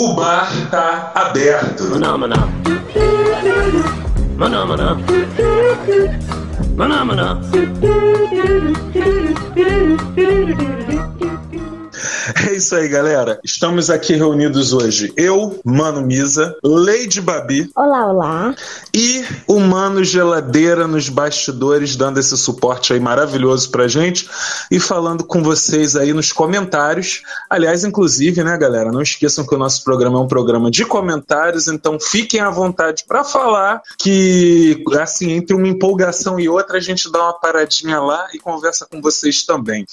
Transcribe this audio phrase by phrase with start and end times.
[0.00, 1.90] O bar tá aberto.
[1.90, 2.48] Maná, maná.
[4.36, 4.94] Maná, maná.
[6.76, 7.42] Maná, maná.
[12.48, 13.38] É isso aí, galera.
[13.44, 15.12] Estamos aqui reunidos hoje.
[15.16, 18.54] Eu, Mano Misa, Lady Babi Olá, olá.
[18.94, 24.28] e o Mano Geladeira nos bastidores, dando esse suporte aí maravilhoso pra gente
[24.70, 27.22] e falando com vocês aí nos comentários.
[27.48, 31.68] Aliás, inclusive, né, galera, não esqueçam que o nosso programa é um programa de comentários,
[31.68, 37.10] então fiquem à vontade pra falar que, assim, entre uma empolgação e outra, a gente
[37.10, 39.84] dá uma paradinha lá e conversa com vocês também.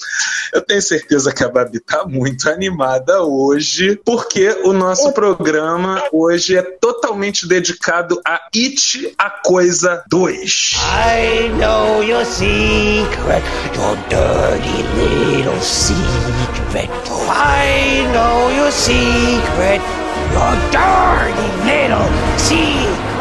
[0.52, 6.56] Eu tenho certeza que a Babi tá muito animada hoje, porque o nosso programa hoje
[6.56, 10.76] é totalmente dedicado a It a Coisa 2.
[10.76, 13.42] I know your secret,
[13.74, 16.90] your dirty little secret.
[17.28, 19.80] I know your secret,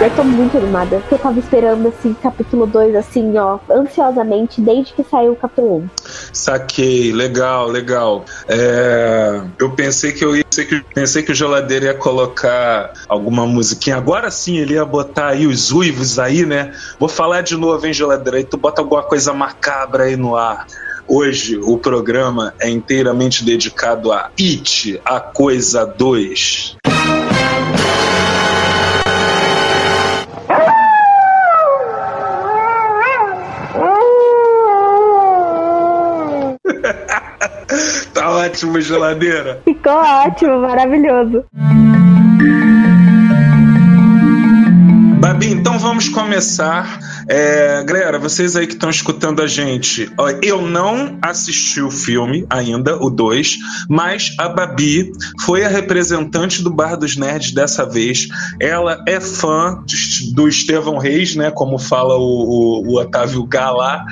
[0.01, 4.93] Eu tô muito animada, porque eu tava esperando, assim, capítulo 2, assim, ó, ansiosamente, desde
[4.93, 5.89] que saiu o capítulo 1.
[6.33, 8.25] Saquei, legal, legal.
[8.47, 13.45] É, eu pensei que eu ia pensei que, pensei que o geladeiro ia colocar alguma
[13.45, 13.97] musiquinha.
[13.97, 16.71] Agora sim ele ia botar aí os uivos aí, né?
[16.99, 18.37] Vou falar de novo, hein, geladeiro?
[18.37, 20.65] Aí tu bota alguma coisa macabra aí no ar.
[21.07, 26.77] Hoje o programa é inteiramente dedicado a It, a Coisa 2.
[38.13, 39.61] Tá ótimo, geladeira.
[39.65, 41.43] Ficou ótimo, maravilhoso.
[45.19, 46.99] Babi, então vamos começar.
[47.27, 52.45] É, galera, vocês aí que estão escutando a gente, ó, eu não assisti o filme
[52.49, 53.57] ainda, o 2,
[53.89, 58.27] mas a Babi foi a representante do Bar dos Nerds dessa vez.
[58.59, 61.49] Ela é fã de- do Estevão Reis, né?
[61.49, 64.05] Como fala o, o, o Otávio Galá,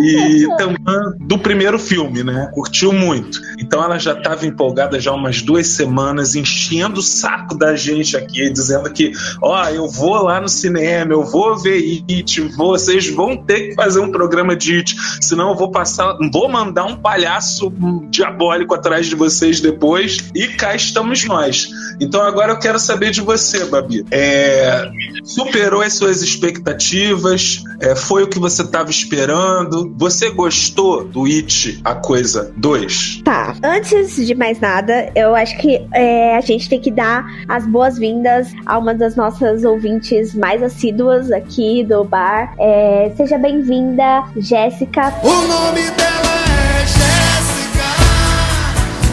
[0.00, 0.76] e também
[1.20, 2.50] do primeiro filme, né?
[2.52, 3.40] Curtiu muito.
[3.60, 8.16] Então ela já estava empolgada já há umas duas semanas, enchendo o saco da gente
[8.16, 13.36] aqui, dizendo que, ó, eu vou lá no cinema, eu vou ver It, vocês vão
[13.36, 17.72] ter que fazer um programa de It, senão eu vou passar, vou mandar um palhaço
[18.10, 21.68] diabólico atrás de vocês depois, e cá estamos nós.
[22.00, 24.04] Então agora eu quero saber de você, Babi.
[24.10, 24.88] É,
[25.24, 27.62] superou as suas expectativas?
[27.80, 29.92] É, foi o que você estava esperando?
[29.96, 33.22] Você gostou do It, a coisa 2?
[33.24, 37.66] Tá, antes de mais nada, eu acho que é, a gente tem que dar as
[37.66, 42.45] boas-vindas a uma das nossas ouvintes mais assíduas aqui do bar.
[42.58, 45.12] É, seja bem-vinda, Jéssica.
[45.22, 47.88] O nome dela é Jéssica.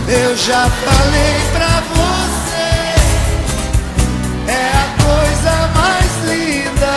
[0.08, 2.74] Eu já falei pra você.
[4.52, 6.96] É a coisa mais linda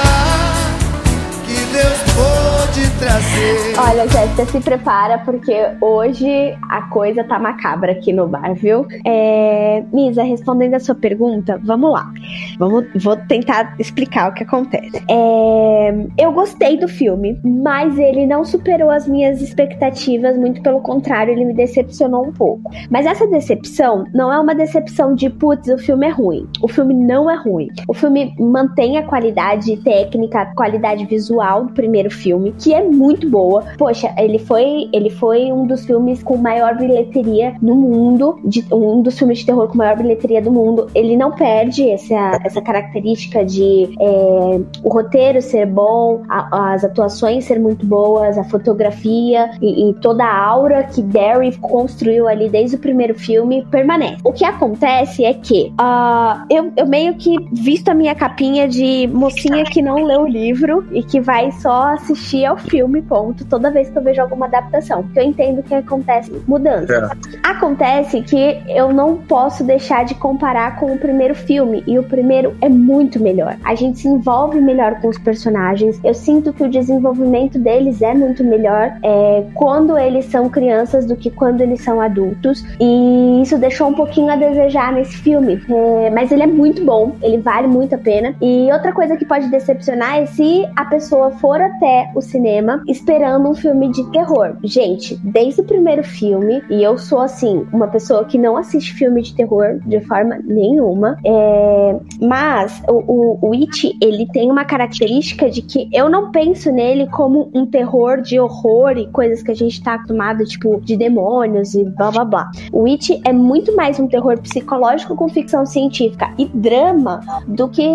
[1.44, 3.65] que Deus pôde trazer.
[3.78, 8.86] Olha, Jéssica, se prepara, porque hoje a coisa tá macabra aqui no bar, viu?
[9.04, 12.10] É, Misa, respondendo a sua pergunta, vamos lá.
[12.58, 15.04] Vamos, vou tentar explicar o que acontece.
[15.10, 21.32] É, eu gostei do filme, mas ele não superou as minhas expectativas, muito pelo contrário,
[21.32, 22.70] ele me decepcionou um pouco.
[22.88, 26.48] Mas essa decepção não é uma decepção de putz, o filme é ruim.
[26.62, 27.68] O filme não é ruim.
[27.86, 33.28] O filme mantém a qualidade técnica, a qualidade visual do primeiro filme, que é muito
[33.28, 33.65] boa.
[33.78, 39.02] Poxa, ele foi, ele foi um dos filmes com maior bilheteria no mundo, de, um
[39.02, 40.88] dos filmes de terror com maior bilheteria do mundo.
[40.94, 47.44] Ele não perde essa, essa característica de é, o roteiro ser bom, a- as atuações
[47.44, 52.76] ser muito boas, a fotografia e, e toda a aura que Barry construiu ali desde
[52.76, 54.16] o primeiro filme permanece.
[54.24, 59.08] O que acontece é que ah, eu, eu meio que visto a minha capinha de
[59.12, 63.70] mocinha que não leu o livro e que vai só assistir ao filme, ponto, toda
[63.70, 65.02] vez que eu vejo alguma adaptação.
[65.02, 67.16] Porque eu entendo que acontece mudança.
[67.42, 71.82] Acontece que eu não posso deixar de comparar com o primeiro filme.
[71.86, 73.56] E o primeiro é muito melhor.
[73.64, 75.98] A gente se envolve melhor com os personagens.
[76.04, 81.16] Eu sinto que o desenvolvimento deles é muito melhor é, quando eles são crianças do
[81.16, 82.62] que quando eles são adultos.
[82.78, 85.62] E isso deixou um pouquinho a desejar nesse filme.
[85.70, 87.16] É, mas ele é muito bom.
[87.22, 88.34] Ele vale muito a pena.
[88.42, 93.45] E outra coisa que pode decepcionar é se a pessoa for até o cinema esperando
[93.46, 94.56] um filme de terror.
[94.62, 99.22] Gente, desde o primeiro filme, e eu sou assim, uma pessoa que não assiste filme
[99.22, 101.96] de terror de forma nenhuma, é...
[102.20, 107.06] mas o, o, o It, ele tem uma característica de que eu não penso nele
[107.08, 111.74] como um terror de horror e coisas que a gente tá acostumado, tipo, de demônios
[111.74, 112.50] e blá blá blá.
[112.72, 117.86] O It é muito mais um terror psicológico com ficção científica e drama do que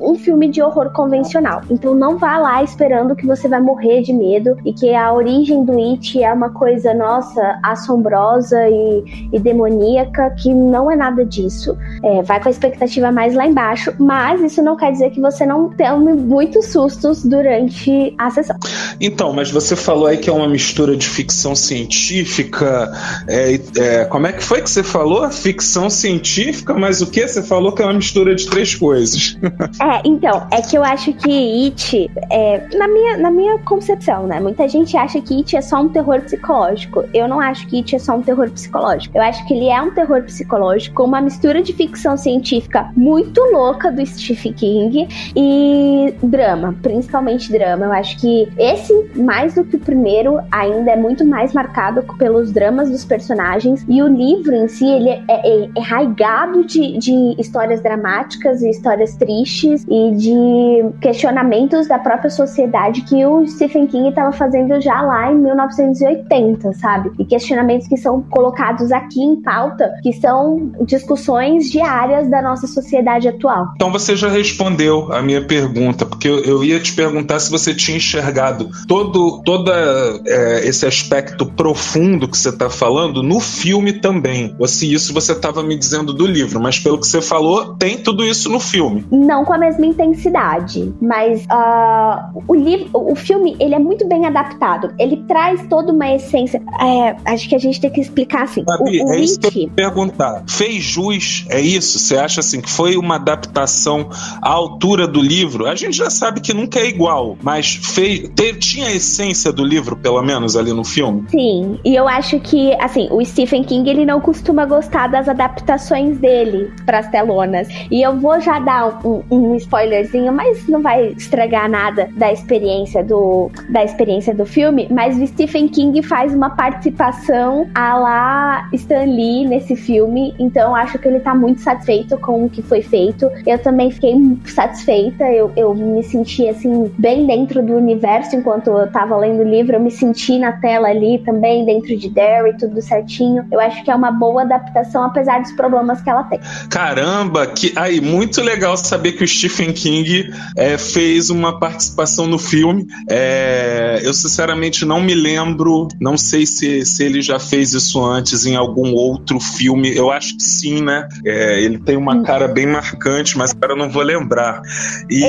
[0.00, 1.60] um filme de horror convencional.
[1.70, 5.64] Então não vá lá esperando que você vai morrer de medo e que a origem
[5.64, 11.76] do It é uma coisa, nossa, assombrosa e, e demoníaca, que não é nada disso.
[12.02, 15.46] É, vai com a expectativa mais lá embaixo, mas isso não quer dizer que você
[15.46, 18.56] não tome muitos sustos durante a sessão.
[19.00, 22.92] Então, mas você falou aí que é uma mistura de ficção científica.
[23.28, 25.28] É, é, como é que foi que você falou?
[25.30, 27.26] Ficção científica, mas o que?
[27.26, 29.36] Você falou que é uma mistura de três coisas.
[29.80, 34.40] é, então, é que eu acho que It, é, na, minha, na minha concepção, né?
[34.40, 37.04] Muita gente acha que It é só um terror psicológico.
[37.12, 39.16] Eu não acho que It é só um terror psicológico.
[39.16, 43.90] Eu acho que ele é um terror psicológico uma mistura de ficção científica muito louca
[43.90, 47.86] do Stephen King e drama, principalmente drama.
[47.86, 52.52] Eu acho que esse, mais do que o primeiro, ainda é muito mais marcado pelos
[52.52, 57.34] dramas dos personagens e o livro em si, ele é, é, é raigado de, de
[57.38, 64.08] histórias dramáticas e histórias tristes e de questionamentos da própria sociedade que o Stephen King
[64.08, 67.10] estava fazendo já lá em 1980, sabe?
[67.18, 73.28] E questionamentos que são colocados aqui em pauta, que são discussões diárias da nossa sociedade
[73.28, 73.68] atual.
[73.74, 77.74] Então você já respondeu a minha pergunta, porque eu, eu ia te perguntar se você
[77.74, 84.54] tinha enxergado todo, todo é, esse aspecto profundo que você está falando no filme também,
[84.58, 87.98] ou se isso você estava me dizendo do livro, mas pelo que você falou, tem
[87.98, 89.04] tudo isso no filme.
[89.10, 94.26] Não com a mesma intensidade, mas uh, o livro, o filme, ele é muito bem
[94.26, 94.53] adaptado.
[94.98, 96.62] Ele traz toda uma essência.
[96.80, 98.64] É, acho que a gente tem que explicar assim.
[98.66, 100.44] O, o é isso que eu ia perguntar.
[100.48, 101.46] Fez jus?
[101.48, 101.98] É isso?
[101.98, 104.08] Você acha assim que foi uma adaptação
[104.42, 105.66] à altura do livro?
[105.66, 109.64] A gente já sabe que nunca é igual, mas fez, teve, tinha a essência do
[109.64, 111.24] livro, pelo menos ali no filme.
[111.28, 116.18] Sim, e eu acho que assim o Stephen King ele não costuma gostar das adaptações
[116.18, 117.68] dele para as telonas.
[117.90, 123.02] E eu vou já dar um, um spoilerzinho, mas não vai estragar nada da experiência
[123.02, 124.88] do da experiência do filme.
[124.90, 130.98] Mas o Stephen King faz uma participação a lá Stan Lee nesse filme, então acho
[130.98, 133.30] que ele tá muito satisfeito com o que foi feito.
[133.46, 134.14] Eu também fiquei
[134.46, 139.48] satisfeita, eu, eu me senti assim bem dentro do universo enquanto eu tava lendo o
[139.48, 143.46] livro, eu me senti na tela ali também dentro de Derry, tudo certinho.
[143.50, 146.40] Eu acho que é uma boa adaptação apesar dos problemas que ela tem.
[146.70, 152.38] Caramba, que aí muito legal saber que o Stephen King é, fez uma participação no
[152.38, 152.86] filme.
[153.08, 158.46] É, eu sinceramente não me lembro, não sei se, se ele já fez isso antes
[158.46, 159.94] em algum outro filme.
[159.94, 161.08] Eu acho que sim, né?
[161.24, 164.62] É, ele tem uma cara bem marcante, mas agora eu não vou lembrar.
[165.10, 165.20] E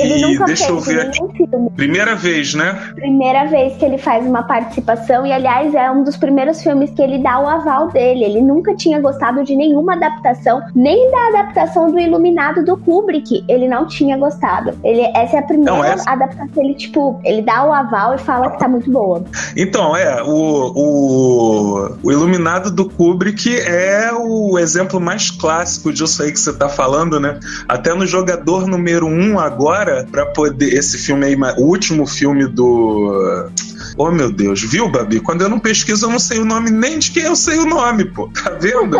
[0.46, 1.18] deixa eu ver aqui.
[1.36, 1.70] Filme.
[1.76, 2.72] Primeira vez, né?
[2.94, 7.02] Primeira vez que ele faz uma participação, e aliás, é um dos primeiros filmes que
[7.02, 8.24] ele dá o aval dele.
[8.24, 13.44] Ele nunca tinha gostado de nenhuma adaptação, nem da adaptação do Iluminado do Kubrick.
[13.48, 14.78] Ele não tinha gostado.
[14.82, 16.10] Ele, essa é a primeira não, essa...
[16.10, 16.64] adaptação.
[16.64, 19.24] Ele, tipo, ele dá o aval e fala que tá muito boa.
[19.66, 26.30] Então, é, o, o, o Iluminado do Kubrick é o exemplo mais clássico disso aí
[26.30, 27.40] que você tá falando, né?
[27.68, 30.72] Até no jogador número um agora, para poder.
[30.72, 33.48] Esse filme aí, o último filme do.
[33.96, 35.20] Oh, meu Deus, viu, Babi?
[35.20, 37.64] Quando eu não pesquiso, eu não sei o nome nem de quem eu sei o
[37.64, 38.30] nome, pô.
[38.46, 38.96] Tá vendo?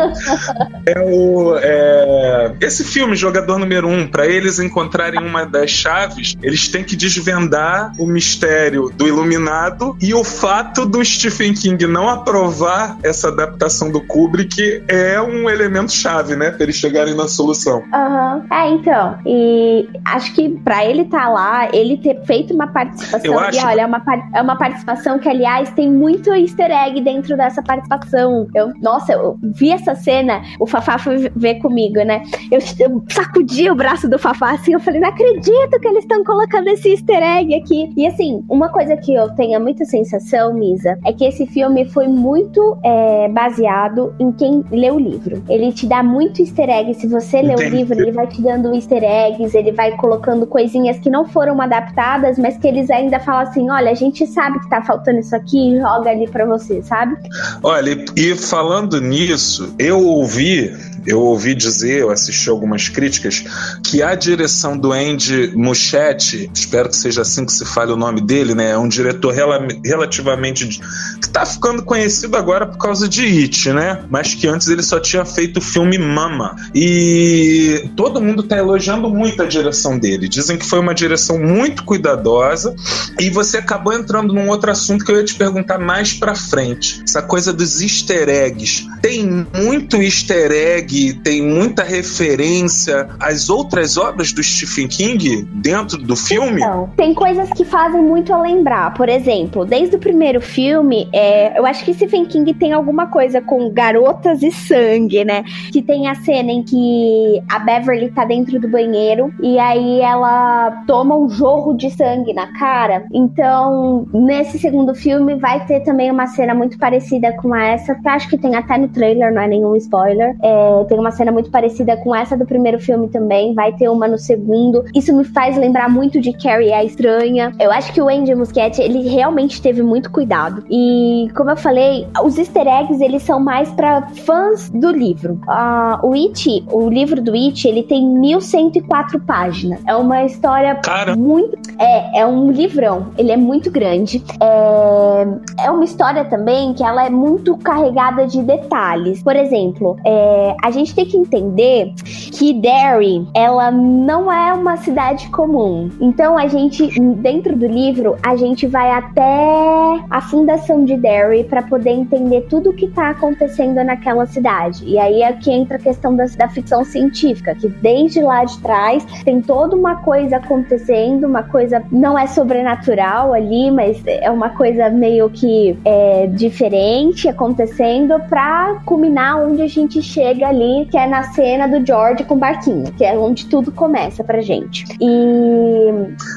[0.87, 1.57] é o.
[1.59, 2.53] É...
[2.61, 6.97] Esse filme, Jogador Número 1, um, para eles encontrarem uma das chaves, eles têm que
[6.97, 13.91] desvendar o mistério do Iluminado e o fato do Stephen King não aprovar essa adaptação
[13.91, 16.50] do Kubrick é um elemento chave, né?
[16.50, 17.85] Pra eles chegarem na solução.
[17.93, 18.37] Aham.
[18.37, 18.57] Uhum.
[18.57, 19.19] É, então.
[19.26, 23.21] E acho que para ele estar tá lá, ele ter feito uma participação.
[23.23, 23.59] Eu acho...
[23.59, 24.03] E olha, é uma,
[24.35, 24.86] é uma participação
[25.21, 28.47] que, aliás, tem muito easter egg dentro dessa participação.
[28.55, 32.23] Eu, nossa, eu vi essa cena, o Fafá foi ver comigo, né?
[32.50, 36.23] Eu, eu sacudi o braço do Fafá assim, eu falei, não acredito que eles estão
[36.25, 37.93] colocando esse easter egg aqui.
[37.97, 42.09] E assim, uma coisa que eu tenho muita sensação, Misa, é que esse filme foi
[42.09, 45.43] muito é, baseado em quem lê o livro.
[45.49, 46.95] Ele te dá muito easter egg.
[46.95, 50.99] Se você lê o livro, ele vai te dando easter eggs, ele vai colocando coisinhas
[50.99, 54.69] que não foram adaptadas, mas que eles ainda falam assim: olha, a gente sabe que
[54.69, 57.16] tá faltando isso aqui, joga ali pra você, sabe?
[57.62, 60.73] Olha, e falando nisso, eu ouvi
[61.07, 63.45] eu ouvi dizer, eu assisti algumas críticas,
[63.85, 68.21] que a direção do Andy Muschietti, espero que seja assim que se fale o nome
[68.21, 68.71] dele, né?
[68.71, 70.81] É um diretor rela relativamente.
[71.21, 74.05] que tá ficando conhecido agora por causa de It, né?
[74.11, 76.57] Mas que antes ele só tinha feito o filme Mama.
[76.75, 80.29] E todo mundo tá elogiando muito a direção dele.
[80.29, 82.75] Dizem que foi uma direção muito cuidadosa.
[83.19, 87.03] E você acabou entrando num outro assunto que eu ia te perguntar mais pra frente.
[87.03, 88.87] Essa coisa dos easter eggs.
[89.03, 96.17] Tem muito easter egg, tem muita referência às outras obras do Stephen King dentro do
[96.17, 96.61] filme?
[96.61, 98.95] Então, tem coisas que fazem muito a lembrar.
[98.95, 103.41] Por exemplo, desde o primeiro filme, é, eu acho que Stephen King tem alguma coisa
[103.41, 105.45] com garotas e sangue, né?
[105.73, 110.83] Que tem a cena em que a Beverly tá dentro do banheiro e aí ela
[110.87, 113.05] toma um jorro de sangue na cara.
[113.12, 118.29] Então, nesse segundo filme, vai ter também uma cena muito parecida com essa, que acho
[118.29, 120.37] que tem até no trailer, não é nenhum spoiler.
[120.43, 124.09] É, tem uma cena muito parecida com essa do primeiro filme também, vai ter uma
[124.09, 124.85] no segundo.
[124.95, 127.52] Isso me faz lembrar muito de Carrie a Estranha.
[127.61, 130.64] Eu acho que o Andy Muschietti, ele realmente teve muito cuidado.
[130.71, 135.40] E, como eu falei, os easter eggs, eles são mais para fãs do livro.
[135.49, 139.81] Uh, o It, o livro do It, ele tem 1104 páginas.
[139.87, 141.16] É uma história Cara.
[141.16, 141.57] muito...
[141.78, 143.09] É, é um livrão.
[143.19, 144.23] Ele é muito grande.
[144.40, 149.23] É, é uma história também que ela é muito carregada de detalhes.
[149.23, 151.92] Por exemplo, é, a gente tem que entender
[152.33, 155.90] que Derry, ela não é uma cidade comum.
[156.00, 161.62] Então a gente, dentro do livro, a gente vai até a fundação de Derry para
[161.62, 164.85] poder entender tudo o que tá acontecendo naquela cidade.
[164.87, 168.59] E aí é que entra a questão da, da ficção científica, que desde lá de
[168.61, 174.50] trás tem toda uma coisa acontecendo, uma coisa não é sobrenatural ali, mas é uma
[174.50, 180.49] coisa meio que é, diferente acontecendo para culminar onde a gente chega
[180.91, 184.41] que é na cena do George com o barquinho, que é onde tudo começa pra
[184.41, 184.85] gente.
[185.01, 185.91] E.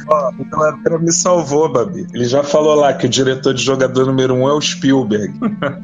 [0.07, 2.07] Ó, oh, então a me salvou, Babi.
[2.13, 5.33] Ele já falou lá que o diretor de jogador número um é o Spielberg.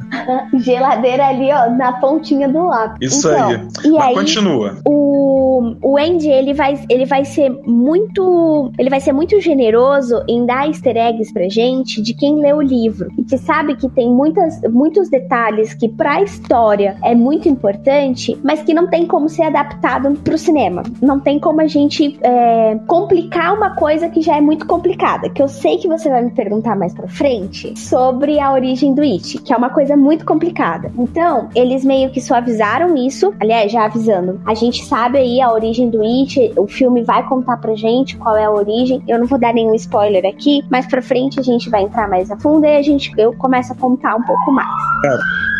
[0.54, 3.12] Geladeira ali, ó, na pontinha do lápis.
[3.12, 3.68] Isso então, aí.
[3.84, 4.76] Mas aí, continua.
[4.84, 8.72] O, o Andy, ele vai, ele vai ser muito.
[8.78, 12.60] Ele vai ser muito generoso em dar easter eggs pra gente de quem lê o
[12.60, 13.08] livro.
[13.16, 18.62] E que sabe que tem muitas, muitos detalhes que pra história é muito importante, mas
[18.62, 20.82] que não tem como ser adaptado pro cinema.
[21.00, 25.28] Não tem como a gente é, complicar uma coisa que já é muito complicada.
[25.28, 29.02] Que eu sei que você vai me perguntar mais pra frente sobre a origem do
[29.02, 30.90] It, que é uma coisa muito complicada.
[30.98, 33.32] Então, eles meio que suavizaram isso.
[33.38, 37.56] Aliás, já avisando, a gente sabe aí a origem do It, o filme vai contar
[37.58, 39.02] pra gente qual é a origem.
[39.06, 42.30] Eu não vou dar nenhum spoiler aqui, mas pra frente a gente vai entrar mais
[42.30, 44.68] a fundo e a gente, eu começo a contar um pouco mais.
[45.04, 45.08] É.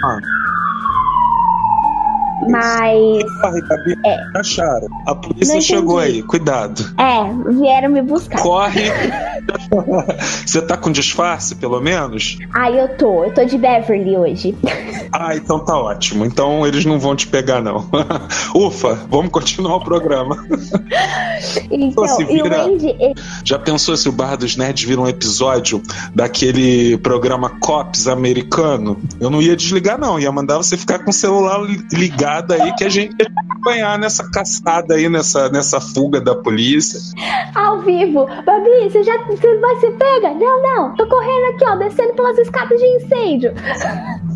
[0.04, 0.18] Ah.
[2.48, 3.24] Mas.
[4.04, 4.38] É.
[4.38, 4.88] Acharam.
[5.06, 6.84] A polícia chegou aí, cuidado.
[6.98, 8.40] É, vieram me buscar.
[8.40, 8.84] Corre.
[10.44, 12.38] Você tá com disfarce, pelo menos?
[12.54, 13.24] Ah, eu tô.
[13.24, 14.56] Eu tô de Beverly hoje.
[15.12, 16.26] Ah, então tá ótimo.
[16.26, 17.88] Então eles não vão te pegar, não.
[18.54, 20.44] Ufa, vamos continuar o programa.
[21.70, 22.64] Então, se vira...
[22.64, 22.94] Andy...
[23.42, 25.80] Já pensou se o Bar dos Nerds vira um episódio
[26.14, 29.00] daquele programa Cops americano?
[29.18, 30.20] Eu não ia desligar, não.
[30.20, 31.60] Ia mandar você ficar com o celular
[31.92, 37.00] ligado aí que a gente ia acompanhar nessa caçada aí, nessa, nessa fuga da polícia.
[37.54, 38.26] Ao vivo.
[38.26, 40.34] Babi, você já você vai ser pega?
[40.34, 40.94] Não, não.
[40.94, 43.54] Tô correndo aqui, ó, descendo pelas escadas de incêndio.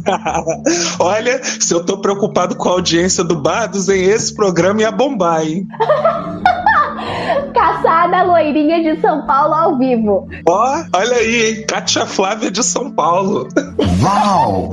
[0.98, 5.42] Olha, se eu tô preocupado com a audiência do Bardos, em esse programa ia bombar,
[5.46, 5.66] hein?
[7.80, 10.28] Caçada loirinha de São Paulo ao vivo.
[10.46, 11.64] Ó, oh, olha aí, hein?
[11.66, 13.48] Kátia Flávia de São Paulo.
[14.02, 14.70] Uau!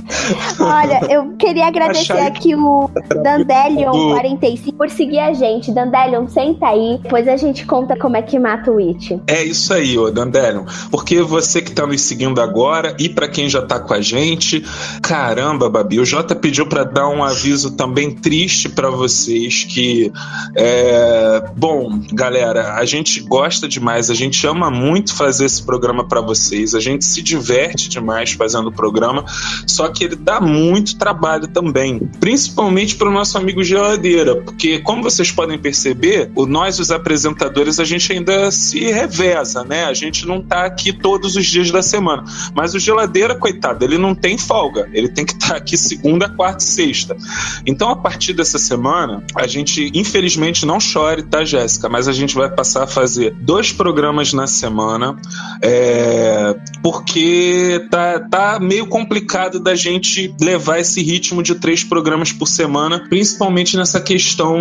[0.60, 2.28] Olha, eu queria agradecer Achai...
[2.28, 5.72] aqui o Dandelion45 por seguir a gente.
[5.72, 9.22] Dandelion, senta aí, depois a gente conta como é que mata o It.
[9.28, 10.66] É isso aí, ô Dandelion.
[10.92, 14.64] Porque você que tá nos seguindo agora e para quem já tá com a gente,
[15.02, 20.12] caramba, Babi, o Jota pediu para dar um aviso também triste para vocês que
[20.56, 22.97] é, bom, galera, a gente
[23.28, 27.90] gosta demais, a gente ama muito fazer esse programa para vocês, a gente se diverte
[27.90, 29.26] demais fazendo o programa,
[29.66, 35.04] só que ele dá muito trabalho também, principalmente para o nosso amigo Geladeira, porque como
[35.04, 39.86] vocês podem perceber, o, nós, os apresentadores, a gente ainda se reveza, né?
[39.86, 42.24] A gente não tá aqui todos os dias da semana,
[42.56, 46.30] mas o Geladeira, coitado, ele não tem folga, ele tem que estar tá aqui segunda,
[46.30, 47.18] quarta e sexta.
[47.66, 51.90] Então, a partir dessa semana, a gente, infelizmente, não chore, tá, Jéssica?
[51.90, 55.16] Mas a gente vai passar fazer dois programas na semana,
[55.62, 62.48] é, porque tá, tá meio complicado da gente levar esse ritmo de três programas por
[62.48, 64.58] semana, principalmente nessa questão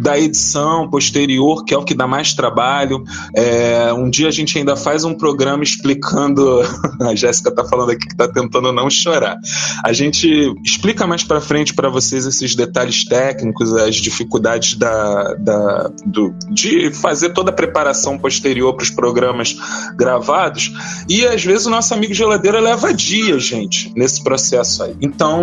[0.00, 3.02] da edição posterior, que é o que dá mais trabalho.
[3.34, 6.62] É, um dia a gente ainda faz um programa explicando.
[7.00, 9.36] A Jéssica tá falando aqui que tá tentando não chorar.
[9.84, 15.90] A gente explica mais para frente para vocês esses detalhes técnicos, as dificuldades da, da,
[16.04, 19.56] do, de fazer toda a preparação posterior para os programas
[19.96, 20.72] gravados.
[21.08, 24.96] E às vezes o nosso amigo geladeira leva dias, gente, nesse processo aí.
[25.00, 25.42] Então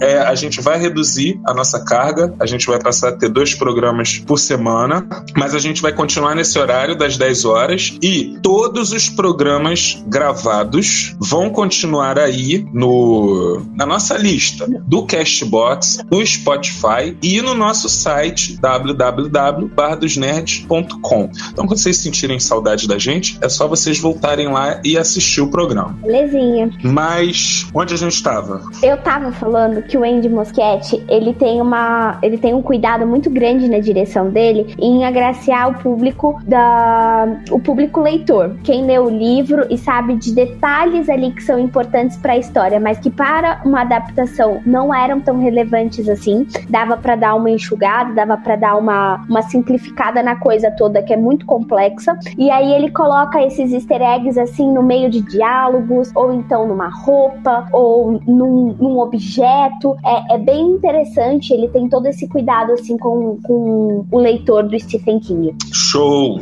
[0.00, 3.54] é, a gente vai reduzir a nossa carga, a gente vai passar a ter dois
[3.54, 5.06] programas por semana,
[5.36, 11.14] mas a gente vai continuar nesse horário das 10 horas e todos os programas gravados
[11.18, 18.58] vão continuar aí no, na nossa lista do Castbox, no Spotify e no nosso site
[18.60, 21.29] www.bardosnerds.com.
[21.52, 25.48] Então, quando vocês sentirem saudade da gente, é só vocês voltarem lá e assistir o
[25.48, 25.96] programa.
[26.02, 26.70] Belezinha.
[26.82, 28.62] Mas onde a gente estava?
[28.82, 33.30] Eu tava falando que o Andy Moschetti, ele tem uma, ele tem um cuidado muito
[33.30, 38.56] grande na direção dele em agraciar o público da o público leitor.
[38.62, 42.80] Quem lê o livro e sabe de detalhes ali que são importantes para a história,
[42.80, 46.46] mas que para uma adaptação não eram tão relevantes assim.
[46.68, 51.12] Dava para dar uma enxugada, dava para dar uma, uma simplificada na coisa toda que
[51.12, 52.18] é muito complexa.
[52.38, 56.88] E aí ele coloca esses easter eggs assim no meio de diálogos, ou então numa
[56.88, 59.96] roupa, ou num, num objeto.
[60.04, 64.78] É, é, bem interessante, ele tem todo esse cuidado assim com, com o leitor do
[64.78, 65.54] Stephen King.
[65.72, 66.40] Show!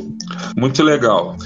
[0.57, 1.37] Muito legal.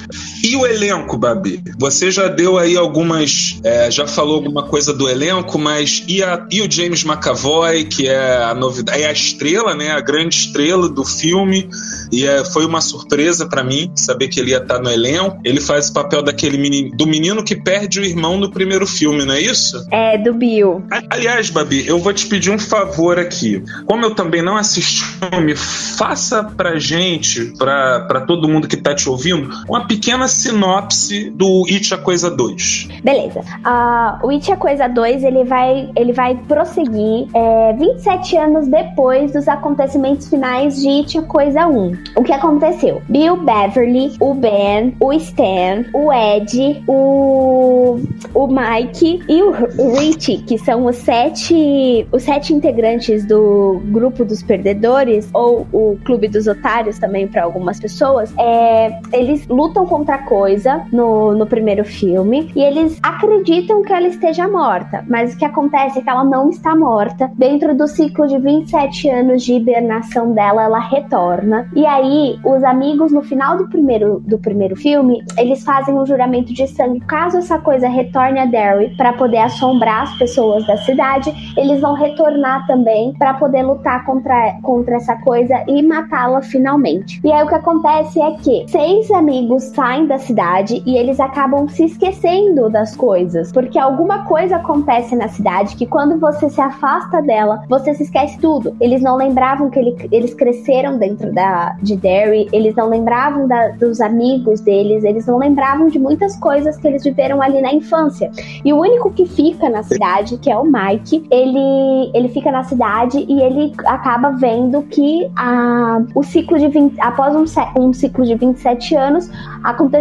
[0.43, 1.63] E o elenco, Babi?
[1.79, 3.61] Você já deu aí algumas.
[3.63, 8.09] É, já falou alguma coisa do elenco, mas e, a, e o James McAvoy, que
[8.09, 9.93] é a novidade, é a estrela, né?
[9.93, 11.69] A grande estrela do filme.
[12.11, 15.39] E é, foi uma surpresa para mim saber que ele ia estar no elenco.
[15.45, 19.25] Ele faz o papel daquele menino, do menino que perde o irmão no primeiro filme,
[19.25, 19.87] não é isso?
[19.91, 20.85] É, do Bill.
[21.09, 23.63] Aliás, Babi, eu vou te pedir um favor aqui.
[23.87, 28.77] Como eu também não assisti o filme, faça pra gente, pra, pra todo mundo que
[28.77, 32.89] tá te ouvindo, uma pequena sinopse do It a Coisa 2.
[33.03, 33.41] Beleza.
[33.41, 39.33] Uh, o It a Coisa 2 ele vai, ele vai prosseguir é, 27 anos depois
[39.33, 41.93] dos acontecimentos finais de It a Coisa 1.
[42.17, 43.03] O que aconteceu?
[43.09, 48.01] Bill Beverly, o Ben, o Stan, o Ed, o,
[48.35, 54.25] o Mike e o, o Richie, que são os sete, os sete integrantes do grupo
[54.25, 60.19] dos perdedores, ou o clube dos otários também para algumas pessoas, é, eles lutam contra
[60.25, 65.45] coisa no, no primeiro filme e eles acreditam que ela esteja morta, mas o que
[65.45, 67.31] acontece é que ela não está morta.
[67.37, 71.69] Dentro do ciclo de 27 anos de hibernação dela, ela retorna.
[71.75, 76.53] E aí, os amigos, no final do primeiro, do primeiro filme, eles fazem um juramento
[76.53, 77.01] de sangue.
[77.01, 81.95] Caso essa coisa retorne a Derry para poder assombrar as pessoas da cidade, eles vão
[81.95, 87.21] retornar também para poder lutar contra, contra essa coisa e matá-la finalmente.
[87.25, 91.67] E aí o que acontece é que seis amigos saem da cidade e eles acabam
[91.69, 97.23] se esquecendo das coisas, porque alguma coisa acontece na cidade que quando você se afasta
[97.23, 98.77] dela, você se esquece tudo.
[98.79, 103.69] Eles não lembravam que ele, eles cresceram dentro da, de Derry, eles não lembravam da,
[103.69, 108.31] dos amigos deles, eles não lembravam de muitas coisas que eles viveram ali na infância.
[108.63, 112.65] E o único que fica na cidade, que é o Mike, ele, ele fica na
[112.65, 117.45] cidade e ele acaba vendo que a, o ciclo de 20, após um,
[117.81, 119.31] um ciclo de 27 anos,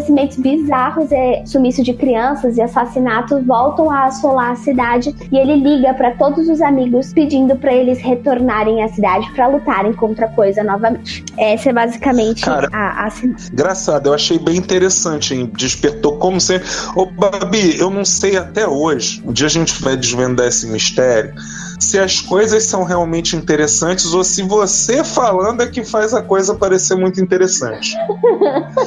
[0.01, 5.55] acontecimentos bizarros, é, sumiço de crianças e assassinatos voltam a assolar a cidade e ele
[5.55, 10.29] liga para todos os amigos pedindo para eles retornarem à cidade para lutarem contra a
[10.29, 11.23] coisa novamente.
[11.37, 13.11] Essa é basicamente Cara, a, a
[13.51, 15.51] Engraçado, eu achei bem interessante, hein?
[15.55, 16.67] Despertou como sempre.
[16.95, 19.21] Ô, Babi, eu não sei até hoje.
[19.25, 21.33] Um dia a gente vai desvendar esse mistério
[21.81, 26.53] se as coisas são realmente interessantes ou se você falando é que faz a coisa
[26.53, 27.95] parecer muito interessante.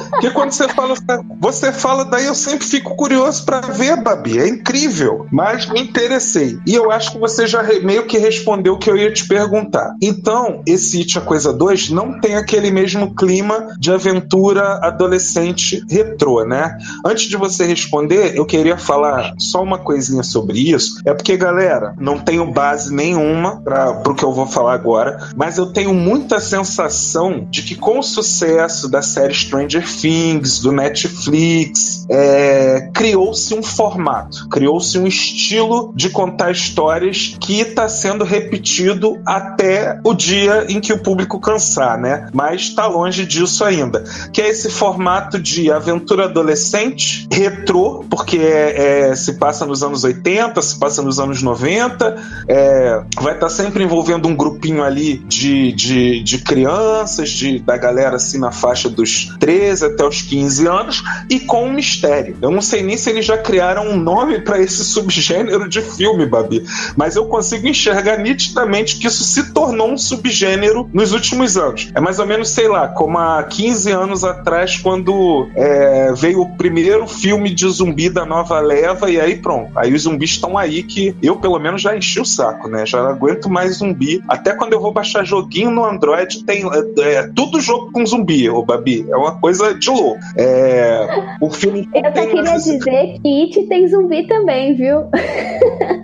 [0.09, 0.95] Porque quando você fala,
[1.39, 4.39] você fala, daí eu sempre fico curioso para ver, Babi.
[4.39, 5.27] É incrível.
[5.31, 6.57] Mas me interessei.
[6.65, 9.93] E eu acho que você já meio que respondeu o que eu ia te perguntar.
[10.01, 16.45] Então, esse It a Coisa 2 não tem aquele mesmo clima de aventura adolescente retrô,
[16.45, 16.77] né?
[17.05, 21.01] Antes de você responder, eu queria falar só uma coisinha sobre isso.
[21.05, 25.29] É porque, galera, não tenho base base nenhuma para o que eu vou falar agora,
[25.35, 30.71] mas eu tenho muita sensação de que com o sucesso da série Stranger Things, do
[30.71, 39.19] Netflix, é, criou-se um formato, criou-se um estilo de contar histórias que está sendo repetido
[39.25, 42.29] até o dia em que o público cansar, né?
[42.33, 44.03] Mas está longe disso ainda.
[44.31, 50.03] Que é esse formato de aventura adolescente, retrô, porque é, é, se passa nos anos
[50.03, 52.15] 80, se passa nos anos 90,
[52.47, 52.74] é,
[53.21, 58.15] vai estar tá sempre envolvendo um grupinho ali de, de, de crianças, de, da galera
[58.15, 62.37] assim na faixa dos 13 até os 15 anos, e com um mistério.
[62.41, 66.25] Eu não sei nem se eles já criaram um nome para esse subgênero de filme,
[66.25, 66.63] Babi,
[66.95, 71.89] mas eu consigo enxergar nitidamente que isso se tornou um subgênero nos últimos anos.
[71.93, 76.57] É mais ou menos, sei lá, como há 15 anos atrás, quando é, veio o
[76.57, 79.71] primeiro filme de zumbi da nova leva, e aí pronto.
[79.75, 82.85] Aí os zumbis estão aí que eu, pelo menos, já enchi o saco, né?
[82.85, 84.23] Já não aguento mais zumbi.
[84.27, 88.49] Até quando eu vou baixar joguinho no Android, tem é, é tudo jogo com zumbi,
[88.49, 89.05] ô Babi.
[89.09, 90.19] É uma coisa de louco.
[90.37, 91.07] É,
[91.41, 91.89] o filme.
[91.93, 95.05] Eu só queria dizer que It tem zumbi também, viu?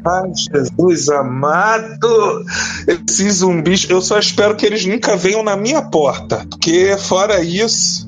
[0.06, 2.44] Ai, Jesus amado!
[2.88, 6.46] Esses zumbis, eu só espero que eles nunca venham na minha porta.
[6.50, 8.08] Porque, fora isso.